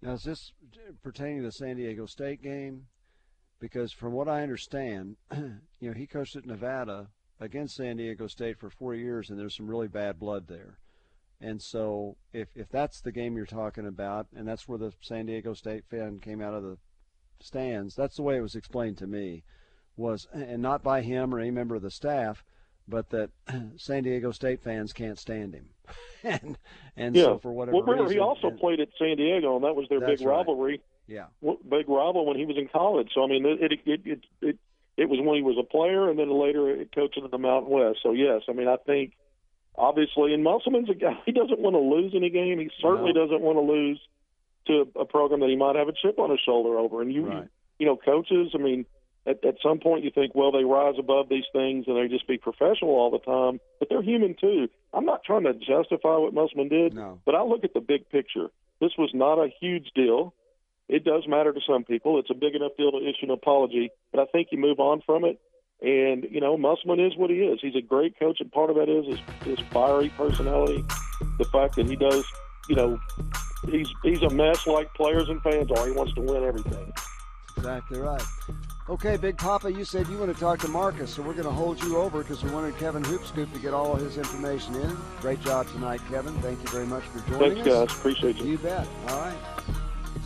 Now, 0.00 0.12
is 0.12 0.22
this 0.22 0.52
pertaining 1.02 1.38
to 1.38 1.44
the 1.44 1.52
San 1.52 1.76
Diego 1.76 2.06
State 2.06 2.42
game? 2.42 2.86
Because 3.60 3.92
from 3.92 4.14
what 4.14 4.26
I 4.26 4.42
understand, 4.42 5.16
you 5.36 5.60
know, 5.80 5.92
he 5.92 6.06
coached 6.06 6.34
at 6.34 6.46
Nevada 6.46 7.08
against 7.38 7.76
San 7.76 7.98
Diego 7.98 8.26
State 8.26 8.58
for 8.58 8.70
four 8.70 8.94
years, 8.94 9.28
and 9.28 9.38
there's 9.38 9.54
some 9.54 9.68
really 9.68 9.86
bad 9.86 10.18
blood 10.18 10.48
there. 10.48 10.78
And 11.42 11.60
so, 11.60 12.16
if 12.32 12.48
if 12.56 12.70
that's 12.70 13.00
the 13.00 13.12
game 13.12 13.36
you're 13.36 13.44
talking 13.44 13.86
about, 13.86 14.28
and 14.34 14.48
that's 14.48 14.66
where 14.66 14.78
the 14.78 14.92
San 15.00 15.26
Diego 15.26 15.52
State 15.52 15.84
fan 15.90 16.18
came 16.20 16.40
out 16.40 16.54
of 16.54 16.62
the 16.62 16.78
stands, 17.42 17.94
that's 17.94 18.16
the 18.16 18.22
way 18.22 18.36
it 18.36 18.42
was 18.42 18.54
explained 18.54 18.98
to 18.98 19.06
me, 19.06 19.44
was 19.96 20.26
and 20.32 20.62
not 20.62 20.82
by 20.82 21.02
him 21.02 21.34
or 21.34 21.40
any 21.40 21.50
member 21.50 21.74
of 21.74 21.82
the 21.82 21.90
staff, 21.90 22.44
but 22.88 23.10
that 23.10 23.30
San 23.76 24.04
Diego 24.04 24.32
State 24.32 24.62
fans 24.62 24.92
can't 24.92 25.18
stand 25.18 25.54
him. 25.54 25.70
and 26.22 26.58
and 26.96 27.14
yeah. 27.14 27.24
so 27.24 27.38
for 27.38 27.52
whatever 27.52 27.76
well, 27.76 27.84
remember, 27.84 28.04
reason, 28.04 28.16
he 28.16 28.20
also 28.20 28.48
and, 28.48 28.58
played 28.58 28.80
at 28.80 28.88
San 28.98 29.16
Diego, 29.16 29.56
and 29.56 29.64
that 29.64 29.74
was 29.74 29.88
their 29.88 30.00
big 30.00 30.20
right. 30.20 30.36
rivalry. 30.36 30.80
Yeah, 31.06 31.26
big 31.42 31.88
rival 31.88 32.26
when 32.26 32.36
he 32.36 32.46
was 32.46 32.56
in 32.56 32.68
college. 32.68 33.10
So 33.14 33.24
I 33.24 33.26
mean, 33.26 33.44
it 33.44 33.72
it 33.72 33.80
it 33.84 34.00
it, 34.04 34.20
it, 34.40 34.58
it 34.96 35.08
was 35.08 35.18
when 35.20 35.36
he 35.36 35.42
was 35.42 35.56
a 35.58 35.64
player, 35.64 36.08
and 36.08 36.18
then 36.18 36.30
later 36.30 36.84
coaching 36.94 37.24
in 37.24 37.30
the 37.30 37.38
Mountain 37.38 37.70
West. 37.70 37.98
So 38.02 38.12
yes, 38.12 38.42
I 38.48 38.52
mean, 38.52 38.68
I 38.68 38.76
think 38.86 39.14
obviously, 39.76 40.34
and 40.34 40.44
Musselman's 40.44 40.90
a 40.90 40.94
guy. 40.94 41.18
He 41.26 41.32
doesn't 41.32 41.60
want 41.60 41.74
to 41.74 41.80
lose 41.80 42.12
any 42.14 42.30
game. 42.30 42.58
He 42.58 42.70
certainly 42.80 43.12
no. 43.12 43.26
doesn't 43.26 43.40
want 43.40 43.56
to 43.56 43.62
lose 43.62 44.00
to 44.66 44.88
a 44.98 45.04
program 45.04 45.40
that 45.40 45.48
he 45.48 45.56
might 45.56 45.76
have 45.76 45.88
a 45.88 45.92
chip 45.92 46.18
on 46.18 46.30
his 46.30 46.40
shoulder 46.40 46.78
over. 46.78 47.02
And 47.02 47.12
you, 47.12 47.26
right. 47.26 47.48
you 47.78 47.86
know, 47.86 47.96
coaches. 47.96 48.52
I 48.54 48.58
mean, 48.58 48.86
at, 49.26 49.44
at 49.44 49.56
some 49.62 49.78
point 49.78 50.04
you 50.04 50.10
think, 50.10 50.34
well, 50.34 50.52
they 50.52 50.64
rise 50.64 50.94
above 50.98 51.28
these 51.28 51.44
things 51.52 51.84
and 51.86 51.96
they 51.96 52.08
just 52.08 52.26
be 52.26 52.38
professional 52.38 52.90
all 52.90 53.10
the 53.10 53.18
time, 53.18 53.60
but 53.78 53.88
they're 53.88 54.02
human 54.02 54.34
too. 54.40 54.68
I'm 54.92 55.04
not 55.04 55.24
trying 55.24 55.44
to 55.44 55.54
justify 55.54 56.16
what 56.16 56.34
Musselman 56.34 56.68
did, 56.68 56.94
no. 56.94 57.20
but 57.24 57.34
I 57.34 57.42
look 57.42 57.64
at 57.64 57.74
the 57.74 57.80
big 57.80 58.08
picture. 58.10 58.48
This 58.80 58.92
was 58.98 59.10
not 59.14 59.38
a 59.38 59.48
huge 59.60 59.90
deal. 59.94 60.34
it 60.88 61.04
does 61.04 61.26
matter 61.28 61.52
to 61.52 61.60
some 61.66 61.84
people. 61.84 62.18
It's 62.18 62.30
a 62.30 62.34
big 62.34 62.54
enough 62.54 62.72
deal 62.76 62.90
to 62.90 62.98
issue 62.98 63.26
an 63.26 63.30
apology, 63.30 63.90
but 64.12 64.20
I 64.20 64.26
think 64.26 64.48
you 64.50 64.58
move 64.58 64.80
on 64.80 65.02
from 65.06 65.24
it. 65.24 65.40
And 65.80 66.26
you 66.30 66.40
know, 66.40 66.56
Musselman 66.56 67.00
is 67.00 67.16
what 67.16 67.30
he 67.30 67.36
is. 67.36 67.58
He's 67.60 67.74
a 67.74 67.82
great 67.82 68.18
coach, 68.18 68.38
and 68.40 68.52
part 68.52 68.70
of 68.70 68.76
that 68.76 68.88
is 68.88 69.06
his, 69.06 69.58
his 69.58 69.66
fiery 69.70 70.10
personality. 70.10 70.84
The 71.38 71.44
fact 71.46 71.76
that 71.76 71.88
he 71.88 71.96
does, 71.96 72.24
you 72.68 72.76
know, 72.76 73.00
he's 73.68 73.88
he's 74.02 74.22
a 74.22 74.30
mess 74.30 74.66
like 74.66 74.92
players 74.94 75.28
and 75.28 75.42
fans 75.42 75.70
are. 75.70 75.86
He 75.86 75.92
wants 75.92 76.14
to 76.14 76.20
win 76.20 76.44
everything. 76.44 76.92
Exactly 77.56 78.00
right. 78.00 78.22
Okay, 78.88 79.16
Big 79.16 79.38
Papa, 79.38 79.72
you 79.72 79.84
said 79.84 80.08
you 80.08 80.18
want 80.18 80.34
to 80.34 80.40
talk 80.40 80.58
to 80.60 80.68
Marcus, 80.68 81.14
so 81.14 81.22
we're 81.22 81.34
going 81.34 81.44
to 81.44 81.52
hold 81.52 81.80
you 81.84 81.96
over 81.96 82.22
because 82.22 82.42
we 82.42 82.50
wanted 82.50 82.76
Kevin 82.78 83.02
Hoopscoop 83.04 83.52
to 83.52 83.58
get 83.60 83.72
all 83.72 83.94
his 83.94 84.18
information 84.18 84.74
in. 84.74 84.96
Great 85.20 85.40
job 85.42 85.68
tonight, 85.68 86.00
Kevin. 86.10 86.34
Thank 86.42 86.60
you 86.62 86.68
very 86.70 86.86
much 86.86 87.04
for 87.04 87.20
joining 87.30 87.62
Thanks, 87.62 87.68
us. 87.68 87.76
Thanks, 87.76 87.92
guys. 87.92 87.98
Appreciate 88.00 88.36
you. 88.38 88.50
You 88.52 88.58
bet. 88.58 88.88
All 89.08 89.20
right. 89.20 89.36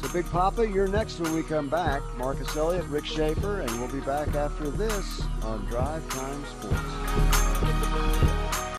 So, 0.01 0.09
Big 0.09 0.25
Papa, 0.27 0.67
you're 0.67 0.89
next 0.89 1.21
when 1.21 1.35
we 1.35 1.43
come 1.43 1.69
back. 1.69 2.03
Marcus 2.17 2.57
Elliott, 2.57 2.87
Rick 2.87 3.05
Schaefer, 3.05 3.61
and 3.61 3.71
we'll 3.79 3.93
be 3.93 4.01
back 4.01 4.35
after 4.35 4.71
this 4.71 5.23
on 5.43 5.65
Drive 5.67 6.09
Time 6.09 6.45
Sports. 6.47 8.26